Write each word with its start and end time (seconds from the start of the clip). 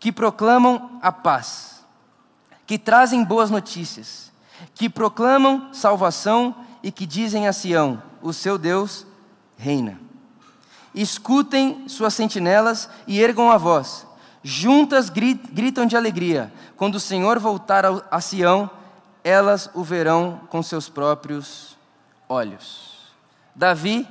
que 0.00 0.10
proclamam 0.10 0.98
a 1.02 1.12
paz, 1.12 1.84
que 2.66 2.78
trazem 2.78 3.22
boas 3.22 3.50
notícias, 3.50 4.32
que 4.74 4.88
proclamam 4.88 5.72
salvação 5.74 6.56
e 6.82 6.90
que 6.90 7.04
dizem 7.04 7.46
a 7.46 7.52
Sião: 7.52 8.02
o 8.22 8.32
seu 8.32 8.56
Deus 8.56 9.06
reina. 9.58 10.00
Escutem 10.94 11.86
suas 11.86 12.14
sentinelas 12.14 12.88
e 13.06 13.20
ergam 13.20 13.50
a 13.50 13.58
voz. 13.58 14.06
Juntas 14.42 15.10
gritam 15.10 15.84
de 15.86 15.96
alegria. 15.96 16.52
Quando 16.76 16.94
o 16.94 17.00
Senhor 17.00 17.38
voltar 17.38 17.84
a 18.10 18.20
Sião, 18.20 18.68
elas 19.22 19.70
o 19.74 19.84
verão 19.84 20.40
com 20.48 20.62
seus 20.62 20.88
próprios 20.88 21.76
olhos. 22.26 23.12
Davi, 23.54 24.08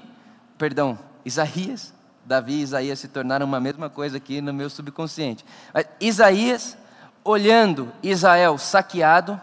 perdão, 0.58 0.98
Isaías 1.26 1.94
Davi 2.30 2.60
e 2.60 2.62
Isaías 2.62 3.00
se 3.00 3.08
tornaram 3.08 3.44
uma 3.44 3.60
mesma 3.60 3.90
coisa 3.90 4.18
aqui 4.18 4.40
no 4.40 4.54
meu 4.54 4.70
subconsciente. 4.70 5.44
Mas 5.74 5.88
Isaías, 6.00 6.78
olhando 7.24 7.92
Israel 8.04 8.56
saqueado, 8.60 9.42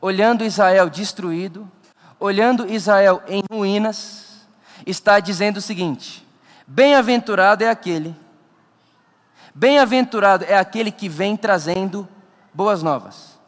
olhando 0.00 0.42
Israel 0.42 0.88
destruído, 0.88 1.70
olhando 2.18 2.66
Israel 2.72 3.22
em 3.28 3.42
ruínas, 3.52 4.46
está 4.86 5.20
dizendo 5.20 5.58
o 5.58 5.60
seguinte: 5.60 6.26
Bem-aventurado 6.66 7.62
é 7.62 7.68
aquele, 7.68 8.16
bem-aventurado 9.54 10.46
é 10.46 10.56
aquele 10.56 10.90
que 10.90 11.10
vem 11.10 11.36
trazendo 11.36 12.08
boas 12.54 12.82
novas. 12.82 13.38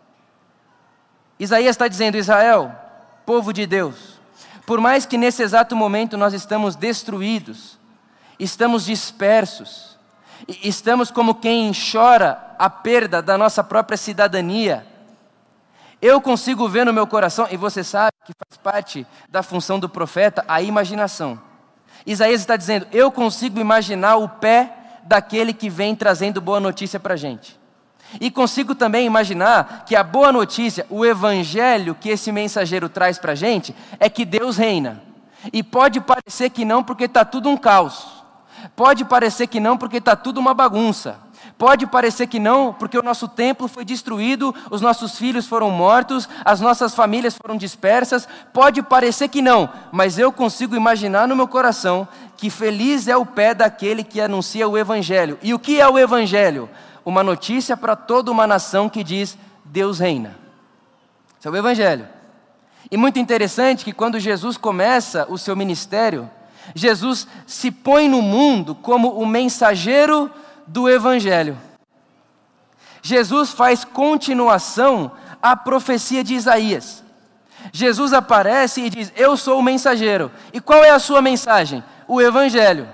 Isaías 1.40 1.70
está 1.70 1.88
dizendo: 1.88 2.18
Israel, 2.18 2.78
povo 3.24 3.54
de 3.54 3.64
Deus, 3.64 4.20
por 4.66 4.82
mais 4.82 5.06
que 5.06 5.16
nesse 5.16 5.42
exato 5.42 5.74
momento 5.74 6.18
nós 6.18 6.34
estamos 6.34 6.76
destruídos, 6.76 7.78
estamos 8.38 8.84
dispersos, 8.84 9.96
estamos 10.62 11.10
como 11.10 11.34
quem 11.34 11.72
chora 11.72 12.54
a 12.58 12.68
perda 12.68 13.22
da 13.22 13.36
nossa 13.36 13.62
própria 13.64 13.96
cidadania. 13.96 14.86
Eu 16.00 16.20
consigo 16.20 16.68
ver 16.68 16.84
no 16.84 16.92
meu 16.92 17.06
coração, 17.06 17.48
e 17.50 17.56
você 17.56 17.82
sabe 17.82 18.12
que 18.24 18.32
faz 18.32 18.56
parte 18.62 19.06
da 19.28 19.42
função 19.42 19.78
do 19.78 19.88
profeta, 19.88 20.44
a 20.46 20.60
imaginação. 20.60 21.40
Isaías 22.06 22.40
está 22.40 22.56
dizendo: 22.56 22.86
Eu 22.92 23.10
consigo 23.10 23.58
imaginar 23.58 24.16
o 24.16 24.28
pé 24.28 24.72
daquele 25.02 25.52
que 25.52 25.70
vem 25.70 25.94
trazendo 25.94 26.40
boa 26.40 26.60
notícia 26.60 27.00
para 27.00 27.14
a 27.14 27.16
gente. 27.16 27.58
E 28.20 28.30
consigo 28.30 28.74
também 28.74 29.06
imaginar 29.06 29.84
que 29.84 29.96
a 29.96 30.02
boa 30.02 30.30
notícia, 30.30 30.86
o 30.88 31.04
evangelho 31.04 31.94
que 31.94 32.08
esse 32.08 32.30
mensageiro 32.30 32.88
traz 32.88 33.18
para 33.18 33.32
a 33.32 33.34
gente, 33.34 33.74
é 33.98 34.08
que 34.08 34.24
Deus 34.24 34.56
reina. 34.56 35.02
E 35.52 35.62
pode 35.62 36.00
parecer 36.00 36.50
que 36.50 36.64
não, 36.64 36.82
porque 36.82 37.04
está 37.04 37.24
tudo 37.24 37.48
um 37.48 37.56
caos. 37.56 38.15
Pode 38.74 39.04
parecer 39.04 39.46
que 39.46 39.60
não, 39.60 39.76
porque 39.76 39.98
está 39.98 40.16
tudo 40.16 40.38
uma 40.38 40.54
bagunça. 40.54 41.18
Pode 41.58 41.86
parecer 41.86 42.26
que 42.26 42.38
não, 42.38 42.72
porque 42.72 42.98
o 42.98 43.02
nosso 43.02 43.28
templo 43.28 43.66
foi 43.66 43.84
destruído, 43.84 44.54
os 44.70 44.80
nossos 44.80 45.16
filhos 45.16 45.46
foram 45.46 45.70
mortos, 45.70 46.28
as 46.44 46.60
nossas 46.60 46.94
famílias 46.94 47.36
foram 47.40 47.56
dispersas. 47.56 48.28
Pode 48.52 48.82
parecer 48.82 49.28
que 49.28 49.40
não, 49.40 49.68
mas 49.90 50.18
eu 50.18 50.30
consigo 50.30 50.76
imaginar 50.76 51.26
no 51.26 51.36
meu 51.36 51.48
coração 51.48 52.06
que 52.36 52.50
feliz 52.50 53.08
é 53.08 53.16
o 53.16 53.24
pé 53.24 53.54
daquele 53.54 54.04
que 54.04 54.20
anuncia 54.20 54.68
o 54.68 54.76
Evangelho. 54.76 55.38
E 55.42 55.54
o 55.54 55.58
que 55.58 55.80
é 55.80 55.88
o 55.88 55.98
Evangelho? 55.98 56.68
Uma 57.04 57.22
notícia 57.22 57.76
para 57.76 57.96
toda 57.96 58.30
uma 58.30 58.46
nação 58.46 58.88
que 58.88 59.02
diz: 59.02 59.38
Deus 59.64 59.98
reina. 59.98 60.36
Esse 61.38 61.48
é 61.48 61.50
o 61.50 61.56
Evangelho. 61.56 62.06
E 62.90 62.96
muito 62.96 63.18
interessante 63.18 63.84
que 63.84 63.92
quando 63.92 64.20
Jesus 64.20 64.56
começa 64.56 65.26
o 65.28 65.38
seu 65.38 65.56
ministério, 65.56 66.30
Jesus 66.74 67.26
se 67.46 67.70
põe 67.70 68.08
no 68.08 68.20
mundo 68.20 68.74
como 68.74 69.10
o 69.10 69.26
mensageiro 69.26 70.30
do 70.66 70.88
Evangelho. 70.88 71.56
Jesus 73.02 73.52
faz 73.52 73.84
continuação 73.84 75.12
à 75.40 75.54
profecia 75.56 76.24
de 76.24 76.34
Isaías. 76.34 77.04
Jesus 77.72 78.12
aparece 78.12 78.82
e 78.82 78.90
diz: 78.90 79.12
Eu 79.16 79.36
sou 79.36 79.58
o 79.58 79.62
mensageiro. 79.62 80.30
E 80.52 80.60
qual 80.60 80.84
é 80.84 80.90
a 80.90 80.98
sua 80.98 81.22
mensagem? 81.22 81.82
O 82.08 82.20
Evangelho. 82.20 82.88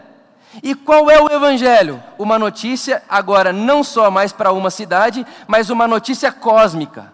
E 0.63 0.75
qual 0.75 1.11
é 1.11 1.21
o 1.21 1.33
Evangelho? 1.33 2.03
Uma 2.19 2.39
notícia, 2.39 3.03
agora 3.09 3.53
não 3.53 3.83
só 3.83 4.11
mais 4.11 4.33
para 4.33 4.53
uma 4.53 4.71
cidade, 4.71 5.27
mas 5.47 5.71
uma 5.71 5.89
notícia 5.89 6.31
cósmica. 6.31 7.13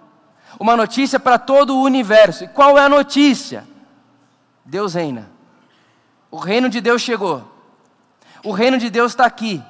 Uma 0.58 0.76
notícia 0.76 1.20
para 1.20 1.38
todo 1.38 1.76
o 1.76 1.82
universo. 1.82 2.44
E 2.44 2.48
qual 2.48 2.76
é 2.76 2.82
a 2.82 2.88
notícia? 2.88 3.64
Deus 4.64 4.94
reina. 4.94 5.37
O 6.30 6.38
reino 6.38 6.68
de 6.68 6.80
Deus 6.80 7.02
chegou. 7.02 7.42
O 8.44 8.52
reino 8.52 8.78
de 8.78 8.90
Deus 8.90 9.12
está 9.12 9.24
aqui. 9.26 9.62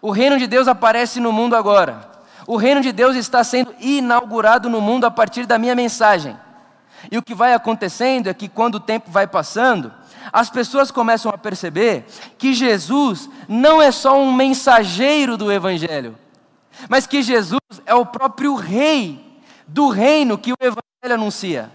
O 0.00 0.10
reino 0.10 0.38
de 0.38 0.46
Deus 0.46 0.68
aparece 0.68 1.20
no 1.20 1.32
mundo 1.32 1.56
agora. 1.56 2.08
O 2.46 2.56
reino 2.56 2.80
de 2.80 2.92
Deus 2.92 3.16
está 3.16 3.42
sendo 3.42 3.74
inaugurado 3.80 4.68
no 4.68 4.80
mundo 4.80 5.04
a 5.04 5.10
partir 5.10 5.46
da 5.46 5.58
minha 5.58 5.74
mensagem. 5.74 6.36
E 7.10 7.18
o 7.18 7.22
que 7.22 7.34
vai 7.34 7.52
acontecendo 7.52 8.28
é 8.28 8.34
que 8.34 8.48
quando 8.48 8.76
o 8.76 8.80
tempo 8.80 9.10
vai 9.10 9.26
passando, 9.26 9.92
as 10.32 10.50
pessoas 10.50 10.90
começam 10.90 11.30
a 11.30 11.38
perceber 11.38 12.06
que 12.36 12.52
Jesus 12.52 13.28
não 13.48 13.80
é 13.80 13.90
só 13.90 14.18
um 14.20 14.32
mensageiro 14.32 15.36
do 15.36 15.52
Evangelho, 15.52 16.16
mas 16.88 17.06
que 17.06 17.22
Jesus 17.22 17.60
é 17.86 17.94
o 17.94 18.06
próprio 18.06 18.54
Rei 18.54 19.24
do 19.66 19.88
reino 19.88 20.38
que 20.38 20.52
o 20.52 20.56
Evangelho 20.60 21.14
anuncia. 21.14 21.70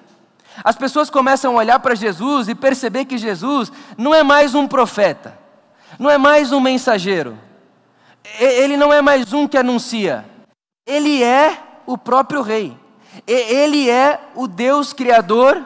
As 0.64 0.76
pessoas 0.76 1.10
começam 1.10 1.54
a 1.54 1.60
olhar 1.60 1.80
para 1.80 1.96
Jesus 1.96 2.48
e 2.48 2.56
perceber 2.56 3.06
que 3.06 3.18
Jesus 3.18 3.72
não 3.98 4.14
é 4.14 4.22
mais 4.22 4.54
um 4.54 4.68
profeta, 4.68 5.38
não 5.98 6.10
é 6.10 6.18
mais 6.18 6.52
um 6.52 6.60
mensageiro, 6.60 7.38
ele 8.40 8.76
não 8.76 8.92
é 8.92 9.02
mais 9.02 9.32
um 9.32 9.48
que 9.48 9.58
anuncia, 9.58 10.26
ele 10.86 11.24
é 11.24 11.58
o 11.86 11.98
próprio 11.98 12.42
Rei, 12.42 12.78
ele 13.26 13.90
é 13.90 14.20
o 14.36 14.48
Deus 14.48 14.92
Criador 14.94 15.66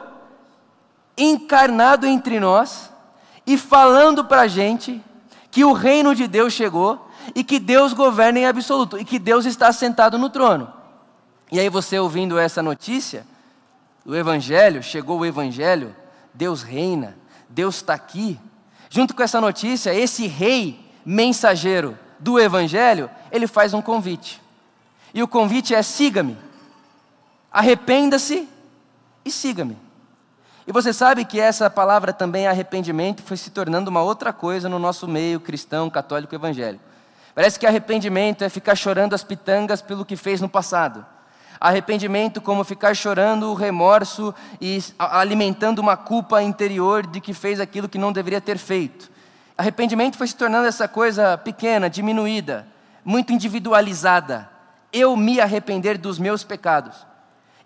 encarnado 1.16 2.06
entre 2.06 2.38
nós 2.38 2.92
e 3.46 3.58
falando 3.58 4.24
para 4.24 4.42
a 4.42 4.48
gente 4.48 5.02
que 5.50 5.64
o 5.64 5.72
reino 5.72 6.14
de 6.14 6.28
Deus 6.28 6.52
chegou 6.52 7.08
e 7.34 7.42
que 7.42 7.58
Deus 7.58 7.92
governa 7.92 8.38
em 8.38 8.46
absoluto 8.46 8.98
e 8.98 9.04
que 9.04 9.18
Deus 9.18 9.44
está 9.44 9.72
sentado 9.72 10.16
no 10.16 10.30
trono. 10.30 10.72
E 11.50 11.58
aí 11.58 11.68
você 11.68 11.98
ouvindo 11.98 12.38
essa 12.38 12.62
notícia, 12.62 13.26
o 14.08 14.16
Evangelho, 14.16 14.82
chegou 14.82 15.18
o 15.18 15.26
Evangelho, 15.26 15.94
Deus 16.32 16.62
reina, 16.62 17.14
Deus 17.46 17.76
está 17.76 17.92
aqui. 17.92 18.40
Junto 18.88 19.14
com 19.14 19.22
essa 19.22 19.38
notícia, 19.38 19.94
esse 19.94 20.26
rei 20.26 20.80
mensageiro 21.04 21.96
do 22.18 22.40
Evangelho, 22.40 23.10
ele 23.30 23.46
faz 23.46 23.74
um 23.74 23.82
convite. 23.82 24.40
E 25.12 25.22
o 25.22 25.28
convite 25.28 25.74
é: 25.74 25.82
siga-me, 25.82 26.38
arrependa-se 27.52 28.48
e 29.26 29.30
siga-me. 29.30 29.76
E 30.66 30.72
você 30.72 30.90
sabe 30.94 31.26
que 31.26 31.38
essa 31.38 31.68
palavra 31.68 32.10
também, 32.10 32.46
arrependimento, 32.46 33.22
foi 33.22 33.36
se 33.36 33.50
tornando 33.50 33.90
uma 33.90 34.00
outra 34.00 34.32
coisa 34.32 34.70
no 34.70 34.78
nosso 34.78 35.06
meio 35.06 35.38
cristão, 35.38 35.90
católico, 35.90 36.34
evangélico. 36.34 36.82
Parece 37.34 37.60
que 37.60 37.66
arrependimento 37.66 38.42
é 38.42 38.48
ficar 38.48 38.74
chorando 38.74 39.12
as 39.12 39.22
pitangas 39.22 39.82
pelo 39.82 40.04
que 40.04 40.16
fez 40.16 40.40
no 40.40 40.48
passado. 40.48 41.04
Arrependimento 41.60 42.40
como 42.40 42.62
ficar 42.62 42.94
chorando 42.94 43.50
o 43.50 43.54
remorso 43.54 44.34
e 44.60 44.82
alimentando 44.98 45.80
uma 45.80 45.96
culpa 45.96 46.42
interior 46.42 47.04
de 47.06 47.20
que 47.20 47.34
fez 47.34 47.58
aquilo 47.58 47.88
que 47.88 47.98
não 47.98 48.12
deveria 48.12 48.40
ter 48.40 48.58
feito. 48.58 49.10
Arrependimento 49.56 50.16
foi 50.16 50.28
se 50.28 50.36
tornando 50.36 50.68
essa 50.68 50.86
coisa 50.86 51.36
pequena, 51.36 51.90
diminuída, 51.90 52.66
muito 53.04 53.32
individualizada. 53.32 54.48
Eu 54.92 55.16
me 55.16 55.40
arrepender 55.40 55.98
dos 55.98 56.16
meus 56.18 56.44
pecados. 56.44 56.94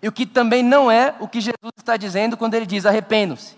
E 0.01 0.07
o 0.07 0.11
que 0.11 0.25
também 0.25 0.63
não 0.63 0.89
é 0.89 1.13
o 1.19 1.27
que 1.27 1.39
Jesus 1.39 1.73
está 1.77 1.95
dizendo 1.95 2.35
quando 2.35 2.55
ele 2.55 2.65
diz 2.65 2.85
arrependam-se. 2.87 3.55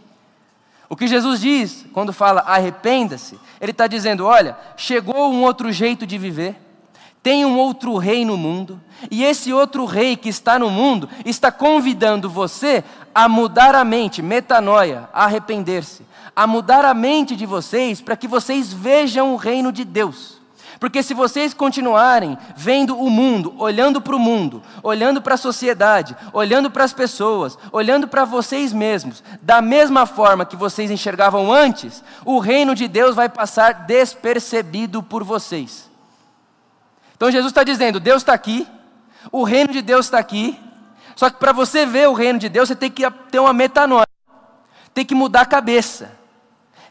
O 0.89 0.95
que 0.95 1.07
Jesus 1.07 1.39
diz 1.39 1.85
quando 1.93 2.11
fala 2.13 2.41
arrependa-se, 2.41 3.39
ele 3.59 3.71
está 3.71 3.87
dizendo: 3.87 4.25
olha, 4.25 4.57
chegou 4.75 5.31
um 5.31 5.41
outro 5.43 5.71
jeito 5.71 6.05
de 6.05 6.17
viver 6.17 6.55
tem 7.25 7.43
um 7.43 7.57
outro 7.57 7.97
rei 7.97 8.23
no 8.23 8.37
mundo, 8.37 8.79
e 9.09 9.23
esse 9.23 9.51
outro 9.51 9.83
rei 9.83 10.15
que 10.15 10.29
está 10.29 10.59
no 10.59 10.69
mundo 10.69 11.09
está 11.25 11.51
convidando 11.51 12.29
você 12.29 12.83
a 13.15 13.27
mudar 13.27 13.73
a 13.73 13.83
mente, 13.83 14.21
metanoia, 14.21 15.09
arrepender-se, 15.11 16.05
a 16.35 16.45
mudar 16.45 16.85
a 16.85 16.93
mente 16.93 17.35
de 17.35 17.43
vocês 17.43 17.99
para 17.99 18.15
que 18.15 18.27
vocês 18.27 18.71
vejam 18.71 19.33
o 19.33 19.37
reino 19.37 19.71
de 19.71 19.83
Deus. 19.83 20.39
Porque 20.79 21.01
se 21.01 21.15
vocês 21.15 21.51
continuarem 21.51 22.37
vendo 22.55 22.95
o 22.95 23.09
mundo, 23.09 23.55
olhando 23.57 23.99
para 23.99 24.15
o 24.15 24.19
mundo, 24.19 24.61
olhando 24.83 25.19
para 25.19 25.33
a 25.33 25.37
sociedade, 25.37 26.15
olhando 26.31 26.69
para 26.69 26.83
as 26.83 26.93
pessoas, 26.93 27.57
olhando 27.71 28.07
para 28.07 28.23
vocês 28.23 28.71
mesmos, 28.71 29.23
da 29.41 29.63
mesma 29.63 30.05
forma 30.05 30.45
que 30.45 30.55
vocês 30.55 30.91
enxergavam 30.91 31.51
antes, 31.51 32.03
o 32.23 32.37
reino 32.37 32.75
de 32.75 32.87
Deus 32.87 33.15
vai 33.15 33.29
passar 33.29 33.85
despercebido 33.87 35.01
por 35.01 35.23
vocês. 35.23 35.94
Então 37.15 37.31
Jesus 37.31 37.51
está 37.51 37.63
dizendo: 37.63 37.99
Deus 37.99 38.21
está 38.21 38.33
aqui, 38.33 38.67
o 39.31 39.43
reino 39.43 39.71
de 39.71 39.81
Deus 39.81 40.05
está 40.05 40.19
aqui, 40.19 40.59
só 41.15 41.29
que 41.29 41.37
para 41.37 41.51
você 41.51 41.85
ver 41.85 42.09
o 42.09 42.13
reino 42.13 42.37
de 42.37 42.49
Deus, 42.49 42.67
você 42.67 42.75
tem 42.75 42.91
que 42.91 43.09
ter 43.31 43.39
uma 43.39 43.53
metanoia, 43.53 44.07
tem 44.93 45.05
que 45.05 45.15
mudar 45.15 45.41
a 45.41 45.45
cabeça, 45.45 46.11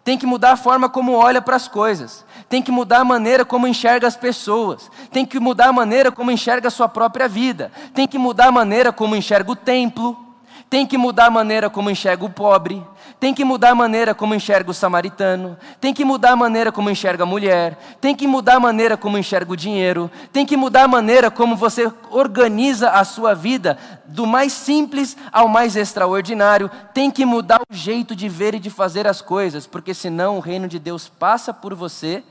tem 0.03 0.17
que 0.17 0.26
mudar 0.26 0.53
a 0.53 0.56
forma 0.56 0.88
como 0.88 1.12
olha 1.12 1.43
para 1.43 1.56
as 1.56 1.69
coisas, 1.69 2.25
tem 2.49 2.62
que 2.62 2.73
mudar 2.73 3.00
a 3.00 3.05
maneira 3.05 3.44
como 3.44 3.67
enxerga 3.67 4.06
as 4.06 4.17
pessoas, 4.17 4.91
tem 5.11 5.26
que 5.26 5.38
mudar 5.38 5.69
a 5.69 5.73
maneira 5.73 6.11
como 6.11 6.31
enxerga 6.31 6.69
a 6.69 6.70
sua 6.70 6.88
própria 6.88 7.29
vida, 7.29 7.70
tem 7.93 8.09
que 8.09 8.19
mudar 8.19 8.49
a 8.49 8.53
maneira 8.53 8.93
como 8.93 9.15
enxerga 9.15 9.53
o 9.53 9.56
templo, 9.56 10.34
tem 10.69 10.87
que 10.87 10.99
mudar 10.99 11.27
a 11.27 11.31
maneira 11.31 11.71
como 11.71 11.91
enxerga 11.91 12.25
o 12.25 12.31
pobre, 12.31 12.85
tem 13.21 13.33
que 13.33 13.45
mudar 13.45 13.71
a 13.71 13.75
maneira 13.75 14.15
como 14.15 14.35
enxerga 14.35 14.71
o 14.71 14.75
samaritano, 14.75 15.57
tem 15.81 15.95
que 15.95 16.05
mudar 16.05 16.33
a 16.33 16.37
maneira 16.37 16.73
como 16.73 16.91
enxerga 16.91 17.23
a 17.23 17.27
mulher, 17.27 17.79
tem 18.01 18.15
que 18.15 18.27
mudar 18.27 18.57
a 18.57 18.61
maneira 18.61 18.97
como 18.97 19.17
enxerga 19.17 19.53
o 19.53 19.57
dinheiro, 19.57 20.11
tem 20.33 20.45
que 20.45 20.57
mudar 20.57 20.85
a 20.85 20.89
maneira 20.89 21.31
como 21.31 21.55
você 21.55 21.91
organiza 22.11 22.91
a 22.91 23.05
sua 23.05 23.35
vida, 23.35 23.79
do 24.07 24.27
mais 24.27 24.53
simples 24.53 25.17
ao 25.33 25.49
mais 25.49 25.77
extraordinário, 25.77 26.71
tem 26.93 27.11
que 27.11 27.25
mudar 27.25 27.61
o 27.71 27.75
jeito 27.75 28.17
de 28.17 28.29
ver 28.29 28.55
e 28.55 28.61
de 28.61 28.71
fazer 28.71 29.07
as 29.07 29.23
coisas, 29.23 29.67
porque 29.67 29.95
senão 29.95 30.37
o 30.37 30.41
reino 30.41 30.67
de 30.67 30.79
Deus 30.79 31.09
passa 31.09 31.55
por 31.55 31.75
você 31.75 32.23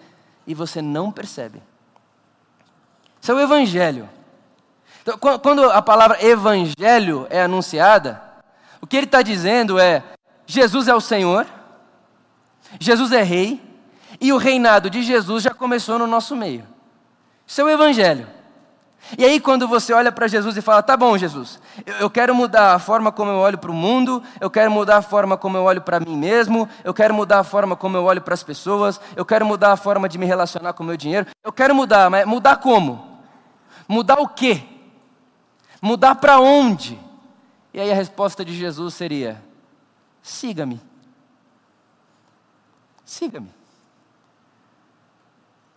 e 0.46 0.54
você 0.54 0.82
não 0.82 1.12
percebe. 1.12 1.62
Isso 3.22 3.32
é 3.32 3.36
o 3.36 3.40
Evangelho. 3.40 4.10
Então, 5.04 5.18
quando 5.38 5.66
a 5.66 5.82
palavra 5.82 6.26
Evangelho 6.26 7.28
é 7.30 7.44
anunciada, 7.44 8.22
o 8.82 8.88
que 8.88 8.96
ele 8.96 9.06
está 9.06 9.22
dizendo 9.22 9.78
é: 9.78 10.02
Jesus 10.48 10.88
é 10.88 10.96
o 10.96 11.02
Senhor, 11.02 11.46
Jesus 12.80 13.12
é 13.12 13.22
Rei, 13.22 13.62
e 14.20 14.32
o 14.32 14.38
reinado 14.38 14.90
de 14.90 15.04
Jesus 15.04 15.44
já 15.44 15.54
começou 15.54 16.00
no 16.00 16.08
nosso 16.08 16.38
meio. 16.38 16.66
Isso 17.46 17.60
é 17.60 17.64
o 17.66 17.70
Evangelho. 17.70 18.26
E 19.18 19.26
aí, 19.26 19.42
quando 19.42 19.68
você 19.68 19.92
olha 19.92 20.10
para 20.10 20.26
Jesus 20.26 20.56
e 20.56 20.62
fala: 20.62 20.82
Tá 20.82 20.96
bom, 20.96 21.18
Jesus, 21.18 21.60
eu, 22.00 22.10
quero 22.10 22.34
mudar 22.34 22.74
a 22.74 22.80
forma 22.80 23.12
como 23.12 23.30
eu 23.30 23.38
olho 23.38 23.58
para 23.58 23.70
o 23.70 23.74
mundo, 23.74 24.24
eu 24.40 24.50
quero 24.50 24.72
mudar 24.72 24.98
a 24.98 25.02
forma 25.02 25.36
como 25.36 25.58
eu 25.58 25.64
olho 25.64 25.82
para 25.82 26.00
mim 26.00 26.16
mesmo, 26.16 26.70
eu 26.82 26.94
quero 26.94 27.14
mudar 27.14 27.40
a 27.40 27.44
forma 27.44 27.76
como 27.76 27.98
eu 27.98 28.06
olho 28.06 28.22
para 28.22 28.34
as 28.34 28.42
pessoas, 28.42 29.02
eu 29.18 29.26
quero 29.26 29.46
mudar 29.46 29.74
a 29.74 29.76
forma 29.76 30.08
de 30.08 30.18
me 30.18 30.26
relacionar 30.26 30.72
com 30.72 30.84
o 30.84 30.86
meu 30.86 30.96
dinheiro, 30.96 31.28
eu 31.44 31.52
quero 31.52 31.76
mudar, 31.76 32.10
mas 32.10 32.26
mudar 32.26 32.56
como? 32.56 33.20
Mudar 33.86 34.22
o 34.22 34.28
quê? 34.30 34.64
Mudar 35.84 36.16
para 36.16 36.40
onde? 36.40 36.98
E 37.74 37.80
aí 37.82 37.92
a 37.92 37.94
resposta 37.94 38.46
de 38.46 38.56
Jesus 38.56 38.94
seria: 38.94 39.44
siga-me. 40.22 40.80
Siga-me. 43.04 43.54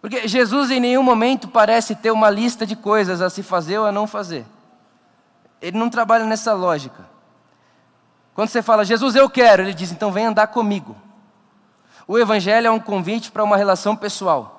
Porque 0.01 0.29
Jesus 0.29 0.71
em 0.71 0.79
nenhum 0.79 1.03
momento 1.03 1.49
parece 1.49 1.97
ter 1.97 2.13
uma 2.13 2.31
lista 2.31 2.65
de 2.65 2.77
coisas 2.77 3.21
a 3.21 3.29
se 3.29 3.43
fazer 3.43 3.79
ou 3.79 3.87
a 3.87 3.91
não 3.91 4.07
fazer. 4.07 4.47
Ele 5.61 5.77
não 5.77 5.91
trabalha 5.91 6.25
nessa 6.25 6.53
lógica. 6.53 7.05
Quando 8.33 8.49
você 8.49 8.63
fala, 8.63 8.85
Jesus, 8.85 9.17
eu 9.17 9.29
quero, 9.29 9.65
ele 9.65 9.75
diz, 9.75 9.91
então 9.91 10.13
vem 10.13 10.27
andar 10.27 10.47
comigo. 10.47 10.95
O 12.07 12.17
Evangelho 12.17 12.69
é 12.69 12.71
um 12.71 12.79
convite 12.79 13.33
para 13.33 13.43
uma 13.43 13.57
relação 13.57 13.97
pessoal. 13.97 14.56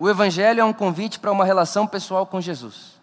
O 0.00 0.08
Evangelho 0.08 0.62
é 0.62 0.64
um 0.64 0.72
convite 0.72 1.20
para 1.20 1.30
uma 1.30 1.44
relação 1.44 1.86
pessoal 1.86 2.24
com 2.24 2.40
Jesus. 2.40 2.98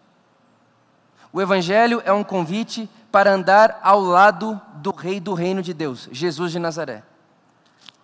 O 1.32 1.40
Evangelho 1.40 2.02
é 2.04 2.12
um 2.12 2.24
convite 2.24 2.90
para 3.12 3.32
andar 3.32 3.78
ao 3.84 4.00
lado 4.00 4.60
do 4.74 4.90
Rei 4.90 5.20
do 5.20 5.32
Reino 5.32 5.62
de 5.62 5.72
Deus, 5.72 6.08
Jesus 6.10 6.50
de 6.50 6.58
Nazaré. 6.58 7.04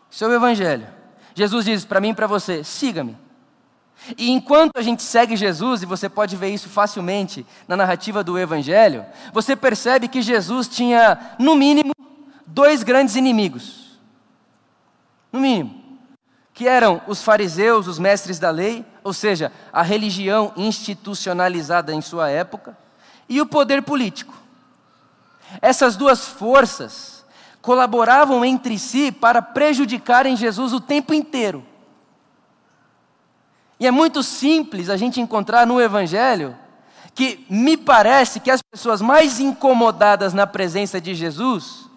Isso 0.08 0.24
é 0.24 0.32
Evangelho. 0.32 0.86
Jesus 1.34 1.64
diz 1.64 1.84
para 1.84 2.00
mim 2.00 2.10
e 2.10 2.14
para 2.14 2.28
você: 2.28 2.62
siga-me. 2.62 3.18
E 4.16 4.30
enquanto 4.30 4.76
a 4.76 4.82
gente 4.82 5.02
segue 5.02 5.34
Jesus, 5.34 5.82
e 5.82 5.86
você 5.86 6.08
pode 6.08 6.36
ver 6.36 6.50
isso 6.50 6.68
facilmente 6.68 7.44
na 7.66 7.76
narrativa 7.76 8.22
do 8.22 8.38
Evangelho, 8.38 9.04
você 9.32 9.56
percebe 9.56 10.06
que 10.06 10.22
Jesus 10.22 10.68
tinha, 10.68 11.34
no 11.36 11.56
mínimo, 11.56 11.92
dois 12.46 12.84
grandes 12.84 13.16
inimigos. 13.16 13.98
No 15.32 15.40
mínimo. 15.40 15.83
Que 16.54 16.66
eram 16.66 17.02
os 17.06 17.22
fariseus, 17.22 17.86
os 17.86 17.98
mestres 17.98 18.38
da 18.38 18.50
lei, 18.50 18.86
ou 19.02 19.12
seja, 19.12 19.52
a 19.72 19.82
religião 19.82 20.52
institucionalizada 20.56 21.92
em 21.92 22.00
sua 22.00 22.30
época, 22.30 22.74
e 23.28 23.40
o 23.40 23.46
poder 23.46 23.82
político. 23.82 24.34
Essas 25.60 25.96
duas 25.96 26.26
forças 26.26 27.24
colaboravam 27.60 28.44
entre 28.44 28.78
si 28.78 29.10
para 29.10 29.42
prejudicarem 29.42 30.36
Jesus 30.36 30.72
o 30.72 30.80
tempo 30.80 31.12
inteiro. 31.12 31.64
E 33.80 33.86
é 33.86 33.90
muito 33.90 34.22
simples 34.22 34.88
a 34.88 34.96
gente 34.96 35.20
encontrar 35.20 35.66
no 35.66 35.80
Evangelho 35.80 36.56
que 37.14 37.46
me 37.48 37.76
parece 37.76 38.40
que 38.40 38.50
as 38.50 38.60
pessoas 38.62 39.00
mais 39.00 39.40
incomodadas 39.40 40.32
na 40.32 40.46
presença 40.46 41.00
de 41.00 41.14
Jesus 41.14 41.88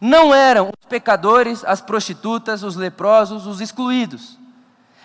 não 0.00 0.34
eram 0.34 0.68
os 0.68 0.88
pecadores, 0.88 1.64
as 1.64 1.80
prostitutas, 1.80 2.62
os 2.62 2.76
leprosos, 2.76 3.46
os 3.46 3.60
excluídos. 3.60 4.38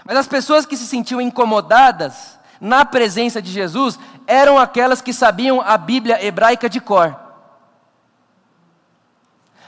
Mas 0.04 0.18
as 0.18 0.28
pessoas 0.28 0.66
que 0.66 0.78
se 0.78 0.86
sentiam 0.86 1.20
incomodadas 1.20 2.40
na 2.62 2.86
presença 2.86 3.42
de 3.42 3.52
Jesus 3.52 4.00
eram 4.28 4.58
aquelas 4.58 5.02
que 5.02 5.12
sabiam 5.12 5.62
a 5.62 5.78
Bíblia 5.78 6.24
hebraica 6.24 6.70
de 6.70 6.80
cor. 6.80 7.20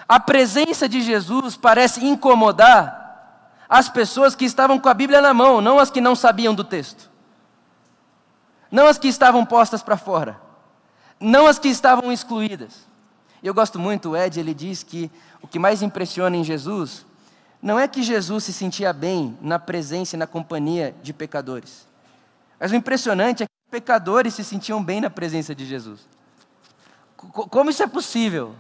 A 0.07 0.19
presença 0.19 0.88
de 0.88 1.01
Jesus 1.01 1.57
parece 1.57 2.06
incomodar 2.06 3.06
as 3.68 3.89
pessoas 3.89 4.36
que 4.36 4.45
estavam 4.45 4.80
com 4.80 4.88
a 4.88 4.94
Bíblia 4.94 5.19
na 5.19 5.33
mão, 5.33 5.59
não 5.59 5.80
as 5.80 5.89
que 5.89 6.00
não 6.00 6.15
sabiam 6.15 6.56
do 6.56 6.63
texto. 6.63 7.09
Não 8.71 8.88
as 8.88 8.98
que 8.98 9.07
estavam 9.07 9.45
postas 9.45 9.83
para 9.83 9.98
fora. 9.98 10.39
Não 11.19 11.48
as 11.48 11.59
que 11.59 11.68
estavam 11.68 12.12
excluídas. 12.12 12.88
Eu 13.44 13.54
gosto 13.54 13.80
muito, 13.80 14.10
o 14.10 14.18
Ed, 14.18 14.39
ele 14.39 14.54
diz 14.54 14.84
que 14.84 15.12
o 15.42 15.48
que 15.48 15.60
mais 15.60 15.81
impressiona 15.81 16.36
em 16.36 16.44
Jesus 16.44 17.06
não 17.62 17.80
é 17.80 17.88
que 17.88 18.04
Jesus 18.04 18.44
se 18.44 18.54
sentia 18.54 18.94
bem 18.94 19.38
na 19.42 19.57
presença 19.57 20.16
e 20.16 20.19
na 20.19 20.28
companhia 20.28 20.95
de 21.01 21.13
pecadores. 21.13 21.88
Mas 22.60 22.72
o 22.72 22.75
impressionante 22.75 23.44
é 23.44 23.45
que 23.45 23.72
pecadores 23.72 24.34
se 24.34 24.44
sentiam 24.44 24.84
bem 24.84 25.01
na 25.01 25.10
presença 25.10 25.54
de 25.54 25.66
Jesus. 25.66 26.07
Como 27.16 27.69
isso 27.69 27.84
é 27.84 27.88
possível? 27.88 28.56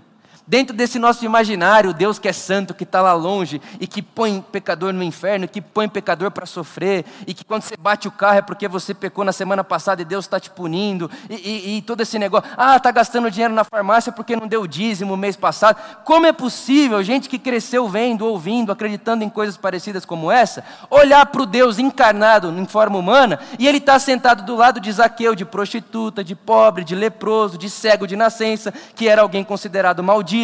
Dentro 0.47 0.73
desse 0.73 0.97
nosso 0.97 1.25
imaginário, 1.25 1.93
Deus 1.93 2.17
que 2.17 2.29
é 2.29 2.31
santo, 2.31 2.73
que 2.73 2.85
está 2.85 3.01
lá 3.01 3.11
longe 3.11 3.61
e 3.81 3.85
que 3.85 4.01
põe 4.01 4.39
pecador 4.39 4.93
no 4.93 5.03
inferno, 5.03 5.45
que 5.45 5.59
põe 5.59 5.89
pecador 5.89 6.31
para 6.31 6.45
sofrer, 6.45 7.03
e 7.27 7.33
que 7.33 7.43
quando 7.43 7.63
você 7.63 7.75
bate 7.75 8.07
o 8.07 8.11
carro 8.11 8.37
é 8.37 8.41
porque 8.41 8.65
você 8.65 8.93
pecou 8.93 9.25
na 9.25 9.33
semana 9.33 9.61
passada 9.61 10.01
e 10.01 10.05
Deus 10.05 10.23
está 10.23 10.39
te 10.39 10.49
punindo, 10.49 11.11
e, 11.29 11.35
e, 11.35 11.77
e, 11.77 11.81
todo 11.81 11.99
esse 11.99 12.17
negócio, 12.17 12.49
ah, 12.55 12.77
está 12.77 12.91
gastando 12.91 13.29
dinheiro 13.29 13.53
na 13.53 13.65
farmácia 13.65 14.09
porque 14.09 14.37
não 14.37 14.47
deu 14.47 14.65
dízimo 14.65 15.17
mês 15.17 15.35
passado. 15.35 15.81
Como 16.05 16.25
é 16.25 16.31
possível, 16.31 17.03
gente 17.03 17.27
que 17.27 17.37
cresceu 17.37 17.89
vendo, 17.89 18.25
ouvindo, 18.25 18.71
acreditando 18.71 19.25
em 19.25 19.29
coisas 19.29 19.57
parecidas 19.57 20.05
como 20.05 20.31
essa, 20.31 20.63
olhar 20.89 21.25
para 21.25 21.41
o 21.41 21.45
Deus 21.45 21.77
encarnado 21.77 22.57
em 22.57 22.65
forma 22.65 22.97
humana 22.97 23.37
e 23.59 23.67
ele 23.67 23.79
está 23.79 23.99
sentado 23.99 24.45
do 24.45 24.55
lado 24.55 24.79
de 24.79 24.93
Zaqueu, 24.93 25.35
de 25.35 25.43
prostituta, 25.43 26.23
de 26.23 26.35
pobre, 26.35 26.85
de 26.85 26.95
leproso, 26.95 27.57
de 27.57 27.69
cego 27.69 28.07
de 28.07 28.15
nascença, 28.15 28.73
que 28.95 29.09
era 29.09 29.21
alguém 29.21 29.43
considerado 29.43 30.01
maldito 30.01 30.36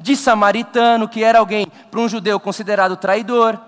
de 0.00 0.16
samaritano, 0.16 1.08
que 1.08 1.24
era 1.24 1.38
alguém 1.38 1.66
para 1.90 2.00
um 2.00 2.08
judeu 2.08 2.38
considerado 2.38 2.96
traidor. 2.96 3.58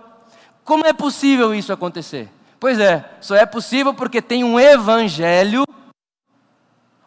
Como 0.65 0.87
é 0.87 0.93
possível 0.93 1.55
isso 1.55 1.73
acontecer? 1.73 2.31
Pois 2.61 2.79
é, 2.79 3.11
só 3.21 3.35
é 3.35 3.45
possível 3.45 3.93
porque 3.93 4.23
tem 4.23 4.45
um 4.45 4.61
evangelho, 4.61 5.65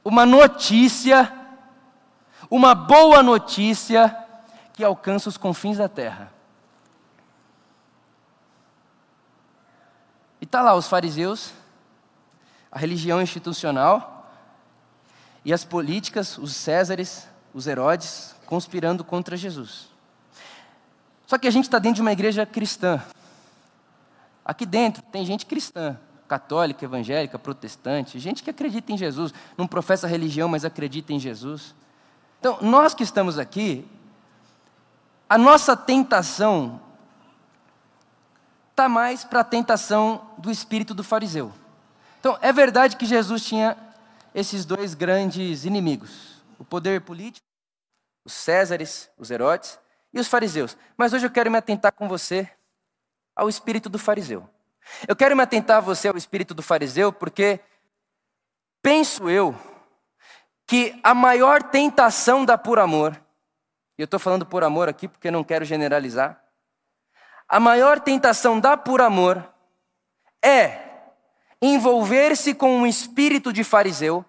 uma 0.03 0.25
notícia, 0.25 1.32
uma 2.50 2.75
boa 2.75 3.24
notícia 3.24 4.15
que 4.74 4.84
alcança 4.84 5.29
os 5.29 5.38
confins 5.38 5.77
da 5.77 5.88
terra. 5.88 6.34
E 10.41 10.46
está 10.46 10.62
lá 10.62 10.75
os 10.75 10.88
fariseus, 10.88 11.53
a 12.70 12.77
religião 12.77 13.22
institucional 13.22 14.29
e 15.46 15.53
as 15.53 15.63
políticas, 15.63 16.38
os 16.38 16.53
Césares, 16.53 17.27
os 17.53 17.67
Herodes, 17.67 18.35
conspirando 18.46 19.04
contra 19.04 19.36
Jesus. 19.36 19.90
Só 21.28 21.38
que 21.38 21.48
a 21.48 21.52
gente 21.52 21.66
está 21.66 21.80
dentro 21.80 21.96
de 21.96 22.02
uma 22.02 22.12
igreja 22.12 22.46
cristã. 22.46 23.02
Aqui 24.44 24.66
dentro 24.66 25.02
tem 25.04 25.25
gente 25.25 25.46
cristã, 25.46 25.98
católica, 26.28 26.86
evangélica, 26.86 27.40
protestante, 27.40 28.20
gente 28.20 28.44
que 28.44 28.50
acredita 28.50 28.92
em 28.92 28.98
Jesus, 28.98 29.34
não 29.58 29.68
professa 29.68 30.08
religião, 30.08 30.48
mas 30.48 30.64
acredita 30.64 31.14
em 31.14 31.20
Jesus. 31.20 31.74
Então, 32.40 32.60
nós 32.62 32.94
que 32.94 33.04
estamos 33.04 33.40
aqui, 33.40 33.86
a 35.28 35.38
nossa 35.38 35.75
tentação 35.75 36.80
está 38.70 38.88
mais 38.88 39.24
para 39.24 39.40
a 39.40 39.44
tentação 39.44 40.30
do 40.38 40.52
espírito 40.52 40.94
do 40.94 41.04
fariseu. 41.04 41.52
Então, 42.20 42.38
é 42.42 42.52
verdade 42.52 42.98
que 42.98 43.06
Jesus 43.06 43.44
tinha 43.46 43.75
esses 44.34 44.66
dois 44.66 44.94
grandes 44.94 45.66
inimigos: 45.66 46.44
o 46.60 46.66
poder 46.66 47.02
político 47.02 47.45
os 48.25 48.34
Césares, 48.34 49.10
os 49.17 49.32
Herodes 49.32 49.79
e 50.12 50.20
os 50.20 50.27
fariseus. 50.27 50.75
Mas 50.98 51.13
hoje 51.13 51.25
eu 51.27 51.32
quero 51.32 51.50
me 51.51 51.58
atentar 51.58 51.94
com 51.94 52.08
você 52.08 52.50
ao 53.36 53.48
espírito 53.48 53.88
do 53.88 54.00
fariseu. 54.00 54.50
Eu 55.08 55.15
quero 55.15 55.36
me 55.36 55.44
atentar 55.44 55.77
a 55.77 55.82
você 55.82 56.08
ao 56.08 56.17
espírito 56.17 56.53
do 56.53 56.62
fariseu 56.62 57.13
porque 57.13 57.60
penso 58.82 59.29
eu 59.29 59.55
que 60.67 61.00
a 61.03 61.13
maior 61.13 61.62
tentação 61.62 62.44
da 62.44 62.58
por 62.58 62.79
amor, 62.79 63.13
e 63.98 64.01
eu 64.01 64.05
estou 64.05 64.20
falando 64.20 64.46
por 64.46 64.63
amor 64.63 64.89
aqui 64.89 65.08
porque 65.08 65.29
não 65.29 65.44
quero 65.44 65.63
generalizar, 65.63 66.44
A 67.48 67.60
maior 67.60 68.00
tentação 68.00 68.60
da 68.60 68.75
por 68.75 69.01
amor 69.01 69.48
é 70.44 70.79
envolver-se 71.62 72.55
com 72.55 72.75
um 72.77 72.88
espírito 72.88 73.53
de 73.53 73.63
fariseu 73.63 74.25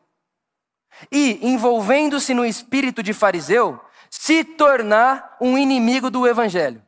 e, 1.11 1.39
envolvendo-se 1.47 2.35
no 2.35 2.45
espírito 2.45 3.03
de 3.03 3.13
fariseu, 3.13 3.81
se 4.19 4.43
tornar 4.43 5.37
um 5.41 5.59
inimigo 5.59 6.11
do 6.11 6.27
evangelho. 6.27 6.83